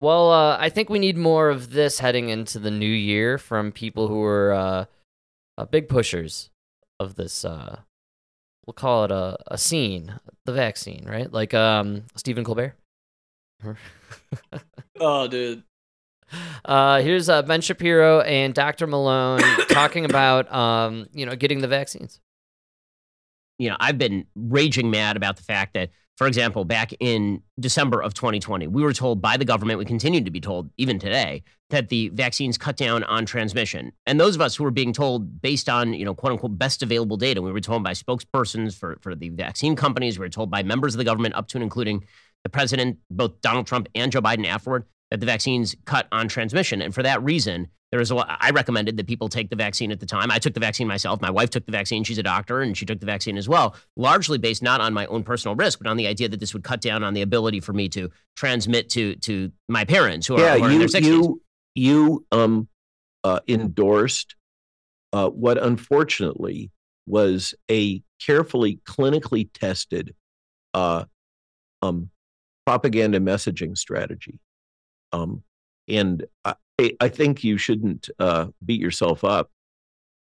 [0.00, 3.70] Well, uh, I think we need more of this heading into the new year from
[3.70, 4.84] people who are uh,
[5.58, 6.48] uh, big pushers
[6.98, 7.44] of this.
[7.44, 7.80] Uh,
[8.64, 11.30] we'll call it a, a scene, the vaccine, right?
[11.30, 12.76] Like um, Stephen Colbert.
[15.00, 15.62] Oh, dude.
[16.64, 18.86] uh, here's uh, Ben Shapiro and Dr.
[18.86, 22.20] Malone talking about um, you know getting the vaccines.
[23.58, 28.02] you know, I've been raging mad about the fact that, for example, back in December
[28.02, 31.44] of 2020, we were told by the government, we continue to be told even today,
[31.70, 33.92] that the vaccines cut down on transmission.
[34.04, 36.82] And those of us who were being told based on, you know, quote unquote, best
[36.82, 40.50] available data, we were told by spokespersons for, for the vaccine companies, we were told
[40.50, 42.04] by members of the government, up to and including
[42.48, 46.82] the president, both Donald Trump and Joe Biden afterward, that the vaccines cut on transmission.
[46.82, 49.90] And for that reason, there is a lot, I recommended that people take the vaccine
[49.90, 50.30] at the time.
[50.30, 51.22] I took the vaccine myself.
[51.22, 52.04] My wife took the vaccine.
[52.04, 55.06] She's a doctor and she took the vaccine as well, largely based not on my
[55.06, 57.60] own personal risk, but on the idea that this would cut down on the ability
[57.60, 60.86] for me to transmit to to my parents who are, yeah, who are in you
[60.86, 61.04] their 60s.
[61.04, 61.42] you
[61.74, 62.68] you um
[63.24, 64.36] uh, endorsed
[65.12, 66.70] uh, what unfortunately
[67.06, 70.14] was a carefully clinically tested
[70.74, 71.04] uh,
[71.82, 72.10] um,
[72.68, 74.38] propaganda messaging strategy.
[75.10, 75.42] Um,
[75.88, 76.54] and I,
[77.00, 79.50] I think you shouldn't uh, beat yourself up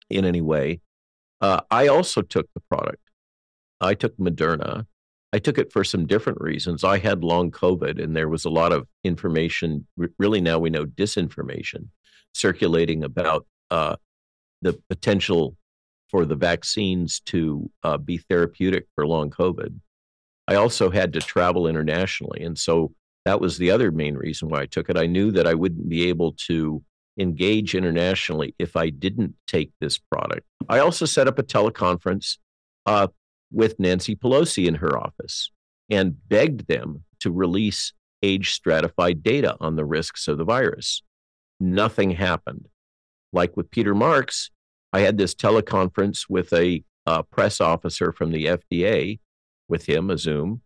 [0.09, 0.81] in any way.
[1.41, 3.03] Uh, I also took the product.
[3.79, 4.87] I took Moderna.
[5.31, 6.83] I took it for some different reasons.
[6.83, 9.85] I had long COVID, and there was a lot of information.
[10.17, 11.89] Really, now we know disinformation
[12.33, 13.95] circulating about uh,
[14.63, 15.55] the potential
[16.09, 19.79] for the vaccines to uh, be therapeutic for long COVID.
[20.47, 22.93] I also had to travel internationally, and so
[23.25, 24.97] that was the other main reason why I took it.
[24.97, 26.83] I knew that I wouldn't be able to
[27.17, 30.45] engage internationally if I didn't take this product.
[30.67, 32.37] I also set up a teleconference
[32.85, 33.07] uh,
[33.51, 35.51] with Nancy Pelosi in her office
[35.89, 41.03] and begged them to release age stratified data on the risks of the virus.
[41.59, 42.67] Nothing happened.
[43.31, 44.49] Like with Peter Marks,
[44.91, 49.19] I had this teleconference with a uh, press officer from the FDA,
[49.67, 50.61] with him, a Zoom,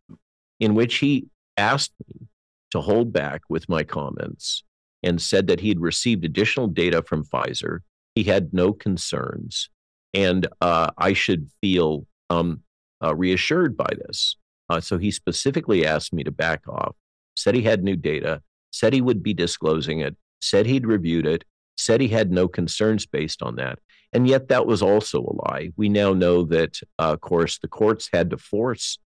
[0.59, 2.27] in which he asked me
[2.71, 4.63] to hold back with my comments
[5.03, 7.79] and said that he had received additional data from Pfizer.
[8.15, 9.69] He had no concerns,
[10.13, 12.61] and uh, I should feel um,
[13.03, 14.35] uh, reassured by this.
[14.69, 16.95] Uh, so he specifically asked me to back off,
[17.35, 18.41] said he had new data,
[18.71, 21.45] said he would be disclosing it, said he'd reviewed it,
[21.77, 23.79] said he had no concerns based on that.
[24.13, 25.69] And yet that was also a lie.
[25.75, 28.97] We now know that, uh, of course, the courts had to force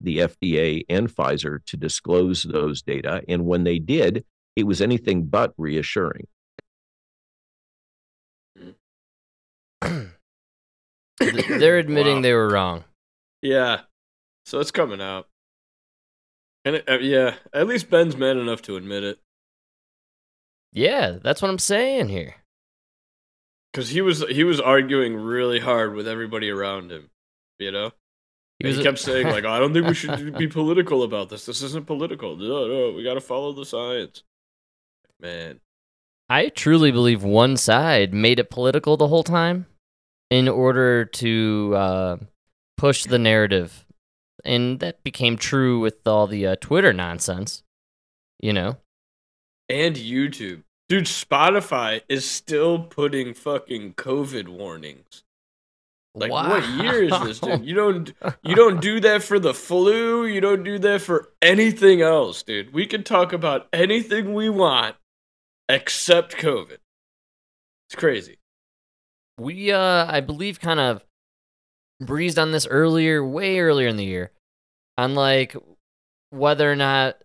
[0.00, 3.22] the FDA and Pfizer to disclose those data.
[3.28, 4.24] And when they did,
[4.56, 6.26] it was anything but reassuring.
[9.80, 10.08] They're
[11.78, 12.22] admitting Wow.
[12.22, 12.84] they were wrong.
[13.42, 13.82] Yeah.
[14.46, 15.28] So it's coming out.
[16.64, 19.18] And it, uh, yeah, at least Ben's man enough to admit it.
[20.72, 22.34] Yeah, that's what I'm saying here.
[23.74, 27.10] Cuz he was he was arguing really hard with everybody around him,
[27.58, 27.92] you know?
[28.58, 31.46] He he a- kept saying like, "I don't think we should be political about this.
[31.46, 32.36] This isn't political.
[32.36, 34.22] No, no, we got to follow the science."
[35.20, 35.60] Man.
[36.28, 39.66] I truly believe one side made it political the whole time
[40.30, 42.16] in order to uh,
[42.76, 43.86] push the narrative.
[44.44, 47.62] And that became true with all the uh, Twitter nonsense.
[48.40, 48.76] You know?
[49.68, 50.62] And YouTube.
[50.88, 55.24] Dude, Spotify is still putting fucking COVID warnings.
[56.14, 57.64] Like what year is this, dude?
[57.64, 58.12] You don't
[58.42, 62.72] you don't do that for the flu, you don't do that for anything else, dude.
[62.72, 64.96] We can talk about anything we want
[65.68, 66.78] except COVID.
[67.88, 68.38] It's crazy.
[69.38, 71.04] We, uh, I believe, kind of
[72.00, 74.32] breezed on this earlier, way earlier in the year,
[74.96, 75.54] on like
[76.30, 77.18] whether or not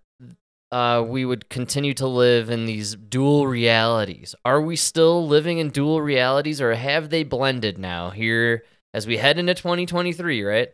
[0.73, 4.33] uh, we would continue to live in these dual realities.
[4.43, 9.17] Are we still living in dual realities, or have they blended now here as we
[9.17, 10.43] head into 2023?
[10.43, 10.73] Right?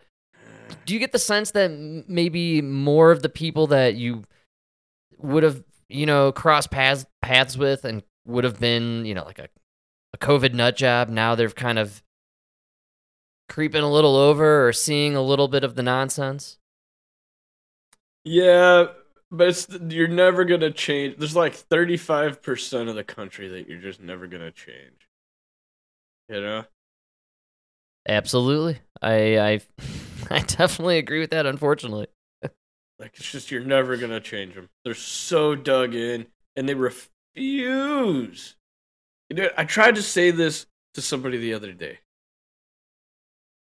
[0.86, 1.70] Do you get the sense that
[2.08, 4.24] maybe more of the people that you
[5.18, 9.40] would have, you know, crossed paths paths with and would have been, you know, like
[9.40, 9.50] a
[10.14, 11.10] a COVID nut job.
[11.10, 12.02] Now they're kind of
[13.48, 16.58] creeping a little over or seeing a little bit of the nonsense.
[18.24, 18.88] Yeah,
[19.32, 21.18] but it's you're never gonna change.
[21.18, 25.08] There's like 35 percent of the country that you're just never gonna change.
[26.30, 26.66] You know?
[28.08, 28.80] Absolutely.
[29.02, 29.62] I I
[30.30, 31.46] I definitely agree with that.
[31.46, 32.08] Unfortunately,
[33.00, 34.70] Like it's just you're never gonna change them.
[34.84, 38.56] They're so dug in, and they refuse.
[39.30, 40.66] You know, I tried to say this
[40.96, 42.00] to somebody the other day.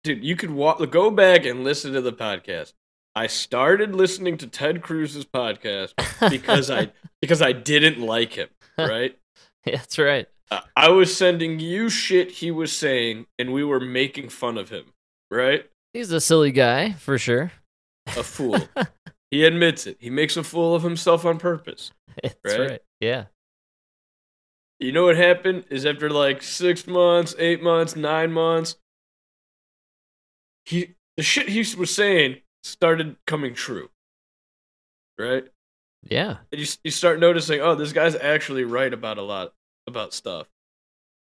[0.04, 2.72] Dude, you could walk, go back and listen to the podcast.
[3.18, 5.92] I started listening to Ted Cruz's podcast
[6.30, 8.48] because I because I didn't like him.
[8.78, 9.18] Right?
[9.66, 10.28] yeah, that's right.
[10.52, 14.70] I- I was sending you shit he was saying, and we were making fun of
[14.70, 14.84] him.
[15.32, 15.68] Right?
[15.92, 17.50] He's a silly guy for sure.
[18.06, 18.56] A fool.
[19.32, 19.96] he admits it.
[19.98, 21.90] He makes a fool of himself on purpose.
[22.22, 22.70] That's Right?
[22.70, 22.82] right.
[23.00, 23.24] Yeah.
[24.78, 28.76] You know what happened is after like six months, eight months, nine months,
[30.66, 32.36] he the shit he was saying
[32.68, 33.90] started coming true.
[35.18, 35.44] Right?
[36.02, 36.38] Yeah.
[36.52, 39.52] And you you start noticing, oh, this guy's actually right about a lot
[39.86, 40.46] about stuff.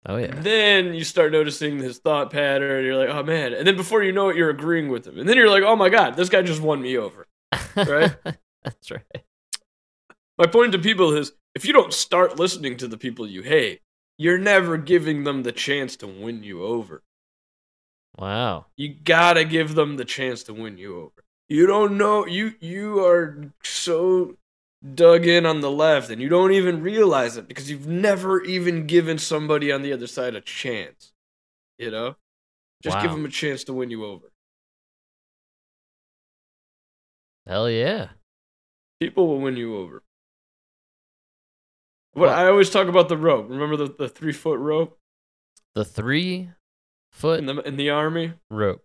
[0.06, 0.36] Oh yeah.
[0.36, 2.86] Then you start noticing his thought pattern.
[2.86, 3.54] You're like, oh man.
[3.54, 5.20] And then before you know it, you're agreeing with him.
[5.20, 7.28] And then you're like, oh my god, this guy just won me over.
[7.76, 8.16] Right?
[8.64, 9.24] that's right.
[10.38, 13.82] My point to people is if you don't start listening to the people you hate,
[14.18, 17.04] you're never giving them the chance to win you over.
[18.18, 18.68] Wow.
[18.76, 21.24] You gotta give them the chance to win you over.
[21.50, 24.36] You don't know you you are so
[24.94, 28.86] dug in on the left and you don't even realize it because you've never even
[28.86, 31.14] given somebody on the other side a chance.
[31.80, 32.16] You know?
[32.84, 34.28] Just give them a chance to win you over.
[37.48, 38.10] Hell yeah.
[39.00, 40.04] People will win you over.
[42.14, 43.50] What Well- I always talk about the rope.
[43.50, 45.00] Remember the, the three foot rope
[45.76, 46.50] The three
[47.12, 48.34] foot in the in the army?
[48.50, 48.84] rope.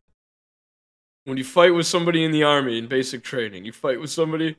[1.24, 4.56] When you fight with somebody in the army in basic training, you fight with somebody,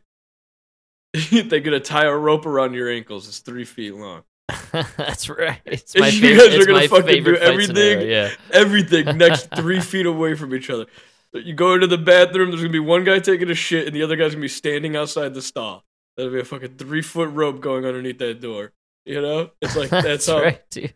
[1.31, 3.27] they're gonna tie a rope around your ankles.
[3.27, 4.23] It's three feet long.
[4.97, 5.61] that's right.
[5.65, 6.61] It's You guys favorite.
[6.61, 7.75] are gonna fucking do everything.
[7.75, 8.29] scenario, Yeah.
[8.51, 10.85] Everything next three feet away from each other.
[11.33, 12.49] You go into the bathroom.
[12.51, 14.95] There's gonna be one guy taking a shit, and the other guy's gonna be standing
[14.95, 15.83] outside the stall.
[16.17, 18.71] That'll be a fucking three foot rope going underneath that door.
[19.05, 20.41] You know, it's like that's, That's how.
[20.41, 20.93] right, dude.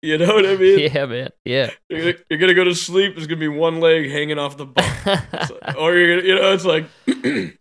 [0.02, 0.78] You know what I mean?
[0.78, 1.28] Yeah, man.
[1.44, 1.70] Yeah.
[1.90, 3.14] You're, gonna, you're gonna go to sleep.
[3.16, 4.86] There's gonna be one leg hanging off the bunk.
[5.06, 6.86] Like- or you're gonna, you know, it's like,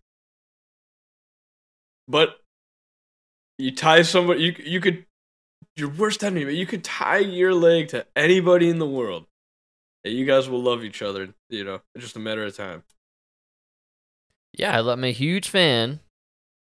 [2.08, 2.40] but
[3.58, 5.06] you tie somebody, you you could,
[5.76, 9.26] your worst enemy, but you could tie your leg to anybody in the world,
[10.06, 11.34] and you guys will love each other.
[11.50, 12.84] You know, it's just a matter of time.
[14.54, 16.00] yeah, I'm a huge fan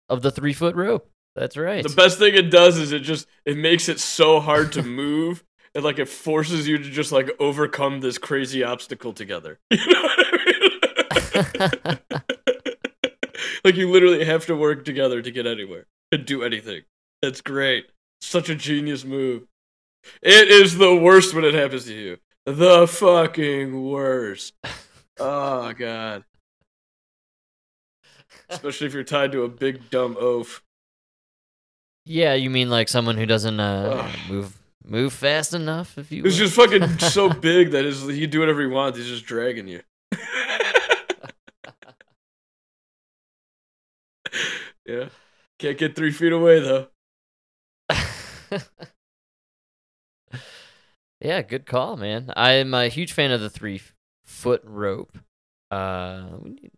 [0.09, 1.09] of the three foot rope.
[1.35, 1.83] That's right.
[1.83, 5.43] The best thing it does is it just it makes it so hard to move.
[5.75, 9.59] And like it forces you to just like overcome this crazy obstacle together.
[9.71, 11.99] You know what I mean?
[13.65, 16.83] like you literally have to work together to get anywhere and do anything.
[17.21, 17.87] That's great.
[18.21, 19.43] Such a genius move.
[20.21, 22.17] It is the worst when it happens to you.
[22.45, 24.53] The fucking worst.
[25.19, 26.23] Oh god.
[28.49, 30.61] Especially if you're tied to a big dumb oaf.
[32.05, 34.55] yeah, you mean like someone who doesn't uh, move
[34.85, 35.97] move fast enough?
[35.97, 38.97] If you It's just fucking so big that his, he can do whatever he wants.
[38.97, 39.81] He's just dragging you.
[44.85, 45.09] yeah.
[45.59, 46.87] Can't get three feet away though.
[51.21, 52.31] yeah, good call, man.
[52.35, 53.81] I'm a huge fan of the three
[54.23, 55.17] foot rope.
[55.71, 56.71] Uh, we need-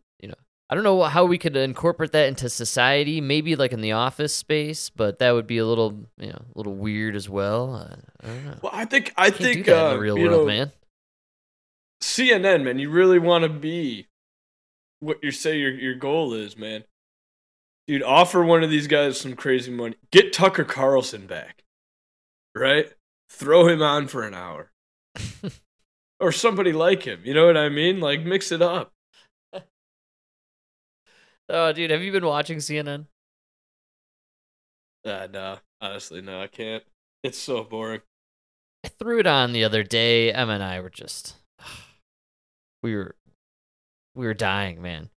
[0.70, 3.22] I don't know how we could incorporate that into society.
[3.22, 6.58] Maybe like in the office space, but that would be a little, you know, a
[6.58, 7.76] little weird as well.
[7.76, 8.58] Uh, I don't know.
[8.64, 10.72] Well, I think I think uh, in the real you world, know, man.
[12.02, 14.08] CNN, man, you really want to be
[15.00, 16.84] what you say your your goal is, man.
[17.88, 19.96] Dude, offer one of these guys some crazy money.
[20.12, 21.64] Get Tucker Carlson back.
[22.54, 22.92] Right?
[23.30, 24.72] Throw him on for an hour.
[26.20, 27.22] or somebody like him.
[27.24, 28.02] You know what I mean?
[28.02, 28.92] Like mix it up.
[31.50, 33.06] Oh, dude, have you been watching CNN?
[35.06, 36.84] Uh, no, honestly, no, I can't.
[37.24, 38.02] It's so boring.
[38.84, 40.32] I threw it on the other day.
[40.32, 41.36] Emma and I were just
[42.84, 43.16] we were
[44.16, 45.10] we were dying, man.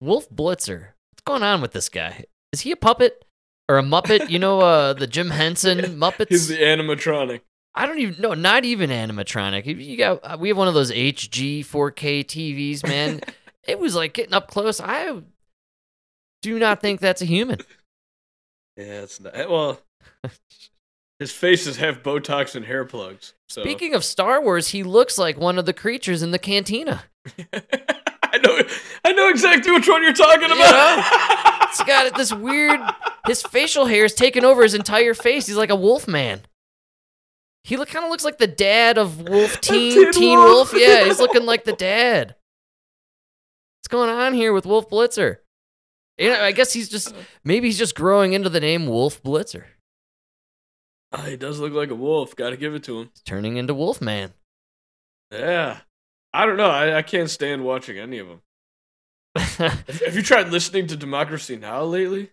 [0.00, 0.88] Wolf Blitzer.
[1.12, 2.24] What's going on with this guy?
[2.52, 3.24] Is he a puppet
[3.68, 4.28] or a muppet?
[4.28, 6.28] You know, uh, the Jim Henson Muppets.
[6.30, 7.42] He's the animatronic.
[7.74, 8.34] I don't even know.
[8.34, 9.64] Not even animatronic.
[9.64, 10.40] You- got.
[10.40, 13.20] We have one of those HG 4K TVs, man.
[13.66, 14.80] it was like getting up close.
[14.80, 15.20] I
[16.42, 17.60] do not think that's a human.
[18.74, 19.36] Yeah, it's not.
[19.36, 19.82] Eh, well,
[21.18, 23.34] his face is half Botox and hair plugs.
[23.50, 27.04] So Speaking of Star Wars, he looks like one of the creatures in the cantina.
[27.52, 28.58] I know,
[29.04, 31.68] I know exactly which one you're talking You about.
[31.68, 32.80] He's got this weird.
[33.26, 35.46] His facial hair is taking over his entire face.
[35.46, 36.40] He's like a wolf man.
[37.64, 40.72] He look kind of looks like the dad of Wolf Teen Teen Teen Wolf.
[40.72, 40.82] Wolf.
[40.82, 42.36] Yeah, he's looking like the dad.
[43.82, 45.38] What's going on here with Wolf Blitzer?
[46.16, 47.12] You know, I guess he's just
[47.42, 49.64] maybe he's just growing into the name Wolf Blitzer.
[51.10, 52.36] Ah, he does look like a wolf.
[52.36, 53.10] Got to give it to him.
[53.12, 54.34] He's turning into Wolfman.
[55.32, 55.80] Yeah.
[56.32, 56.70] I don't know.
[56.70, 58.42] I, I can't stand watching any of them.
[59.36, 62.30] Have, have you tried listening to Democracy Now lately?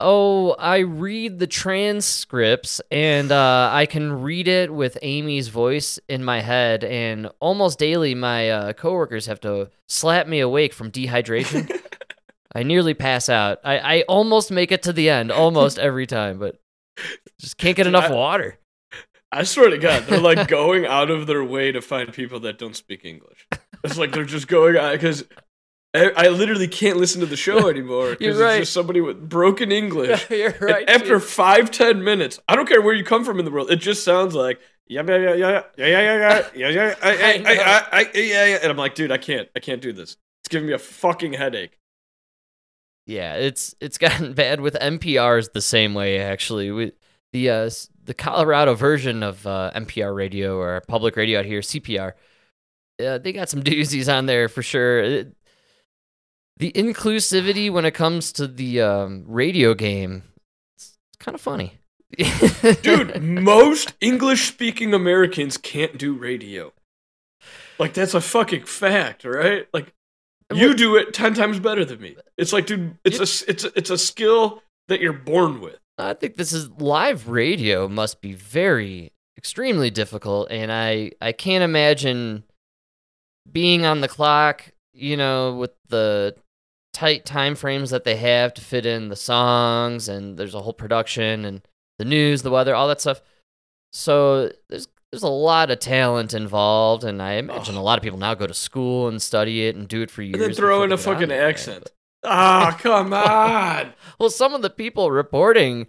[0.00, 6.24] Oh, I read the transcripts and uh, I can read it with Amy's voice in
[6.24, 11.70] my head, and almost daily my uh, coworkers have to slap me awake from dehydration.
[12.54, 13.60] I nearly pass out.
[13.64, 16.60] I, I almost make it to the end, almost every time, but
[17.38, 18.58] just can't get enough I- water.
[19.32, 22.58] I swear to God, they're like going out of their way to find people that
[22.58, 23.46] don't speak English.
[23.84, 25.24] It's like they're just going out because
[25.92, 28.56] I, I literally can't listen to the show anymore because right.
[28.56, 30.28] it's just somebody with broken English.
[30.30, 31.24] You're And after dude.
[31.24, 34.04] five, ten minutes, I don't care where you come from in the world, it just
[34.04, 37.52] sounds like yeah, yeah, yeah, yeah, yeah, yeah, yeah, yeah, yeah, yeah, I, I, I,
[37.54, 40.16] I, I, yeah, yeah, and I'm like, dude, I can't, I can't do this.
[40.42, 41.78] It's giving me a fucking headache.
[43.06, 46.70] Yeah, it's it's gotten bad with NPR's the same way actually.
[46.70, 46.92] We,
[47.32, 51.60] the uh, s- the Colorado version of uh, NPR radio or public radio out here,
[51.60, 52.12] CPR,
[53.04, 55.00] uh, they got some doozies on there for sure.
[55.02, 55.36] It-
[56.60, 60.24] the inclusivity when it comes to the um, radio game,
[60.76, 61.78] it's, kind of funny.
[62.82, 66.72] Dude, most English speaking Americans can't do radio.
[67.78, 69.68] Like that's a fucking fact, right?
[69.72, 69.94] Like
[70.52, 72.16] you do it 10 times better than me.
[72.36, 75.78] It's like dude, it's a it's a, it's a skill that you're born with.
[75.96, 81.64] I think this is live radio must be very extremely difficult and I I can't
[81.64, 82.44] imagine
[83.50, 86.36] being on the clock, you know, with the
[86.92, 90.72] tight time frames that they have to fit in the songs and there's a whole
[90.72, 91.62] production and
[91.98, 93.20] the news, the weather, all that stuff.
[93.92, 98.18] So there's there's a lot of talent involved and I imagine a lot of people
[98.18, 100.34] now go to school and study it and do it for years.
[100.34, 101.90] And then throw in a fucking accent.
[102.24, 103.92] Ah, come on.
[104.18, 105.88] well, some of the people reporting,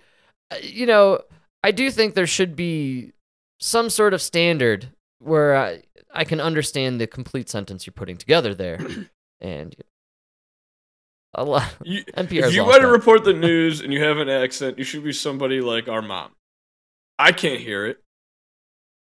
[0.49, 1.21] uh, you know,
[1.63, 3.11] I do think there should be
[3.59, 4.89] some sort of standard
[5.19, 8.79] where I, I can understand the complete sentence you're putting together there.
[9.39, 9.75] and
[11.33, 11.73] a lot.
[11.83, 14.83] You, NPR's if you want to report the news and you have an accent, you
[14.83, 16.31] should be somebody like our mom.
[17.19, 18.01] I can't hear it,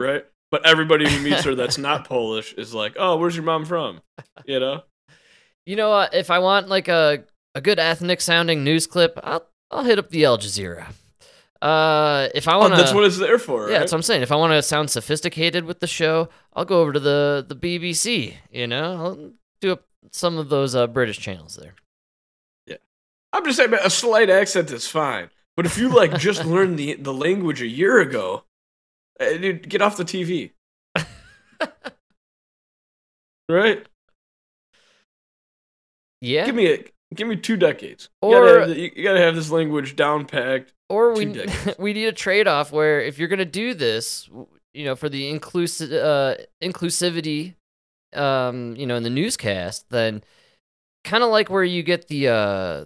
[0.01, 0.24] right?
[0.51, 4.01] But everybody who meets her that's not Polish is like, "Oh, where's your mom from?"
[4.45, 4.83] You know?
[5.66, 7.24] You know, uh, if I want like a,
[7.55, 10.87] a good ethnic sounding news clip, I'll, I'll hit up the Al Jazeera.
[11.61, 12.77] Uh, if I Oh, want to.
[12.81, 13.72] that's what it's there for, right?
[13.72, 14.22] Yeah, that's what I'm saying.
[14.22, 17.57] If I want to sound sophisticated with the show, I'll go over to the the
[17.57, 18.35] BBC.
[18.53, 21.74] You know, I'll do up some of those uh, British channels there.
[23.37, 25.28] I'm just saying, man, a slight accent is fine.
[25.57, 28.45] But if you like just learned the the language a year ago,
[29.20, 30.53] eh, dude, get off the TV.
[33.49, 33.87] right?
[36.20, 36.84] Yeah, Give me a
[37.14, 38.09] give me two decades.
[38.22, 40.72] You Or- gotta have you gotta have this language down packed.
[40.89, 41.26] or we
[41.78, 44.28] we need a trade off where if you're gonna do this,
[44.74, 47.55] you know, for the inclusive uh, inclusivity,
[48.14, 50.22] um, you know, in the newscast, then
[51.05, 52.84] kind of like where you get the uh,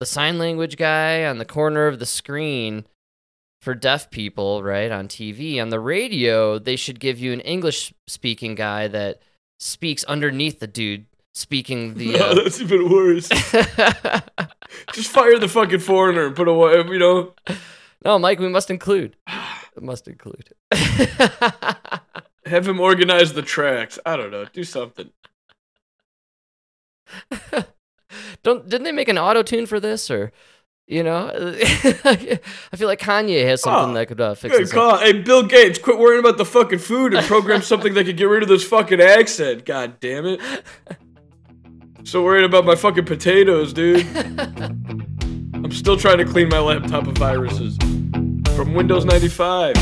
[0.00, 2.84] the sign language guy on the corner of the screen
[3.62, 5.60] for deaf people, right, on TV.
[5.60, 9.20] On the radio, they should give you an English speaking guy that
[9.58, 12.12] speaks underneath the dude speaking the.
[12.12, 12.34] No, Uh...
[12.34, 13.28] that's even worse.
[14.92, 16.76] Just fire the fucking foreigner and put away.
[16.76, 17.32] You know,
[18.04, 19.16] no, Mike, we must include.
[19.78, 20.48] Must include.
[20.72, 23.98] have him organize the tracks.
[24.06, 24.46] I don't know.
[24.50, 25.10] Do something.
[28.42, 30.32] Don't didn't they make an auto tune for this or
[30.86, 31.30] you know?
[31.34, 32.38] I
[32.76, 34.98] feel like Kanye has something Oh, that could uh, fix call.
[34.98, 38.24] Hey, Bill Gates, quit worrying about the fucking food and program something that could get
[38.24, 39.64] rid of this fucking accent.
[39.64, 40.40] God damn it.
[42.04, 44.06] So worried about my fucking potatoes, dude.
[44.16, 47.76] I'm still trying to clean my laptop of viruses
[48.54, 49.74] from Windows 95.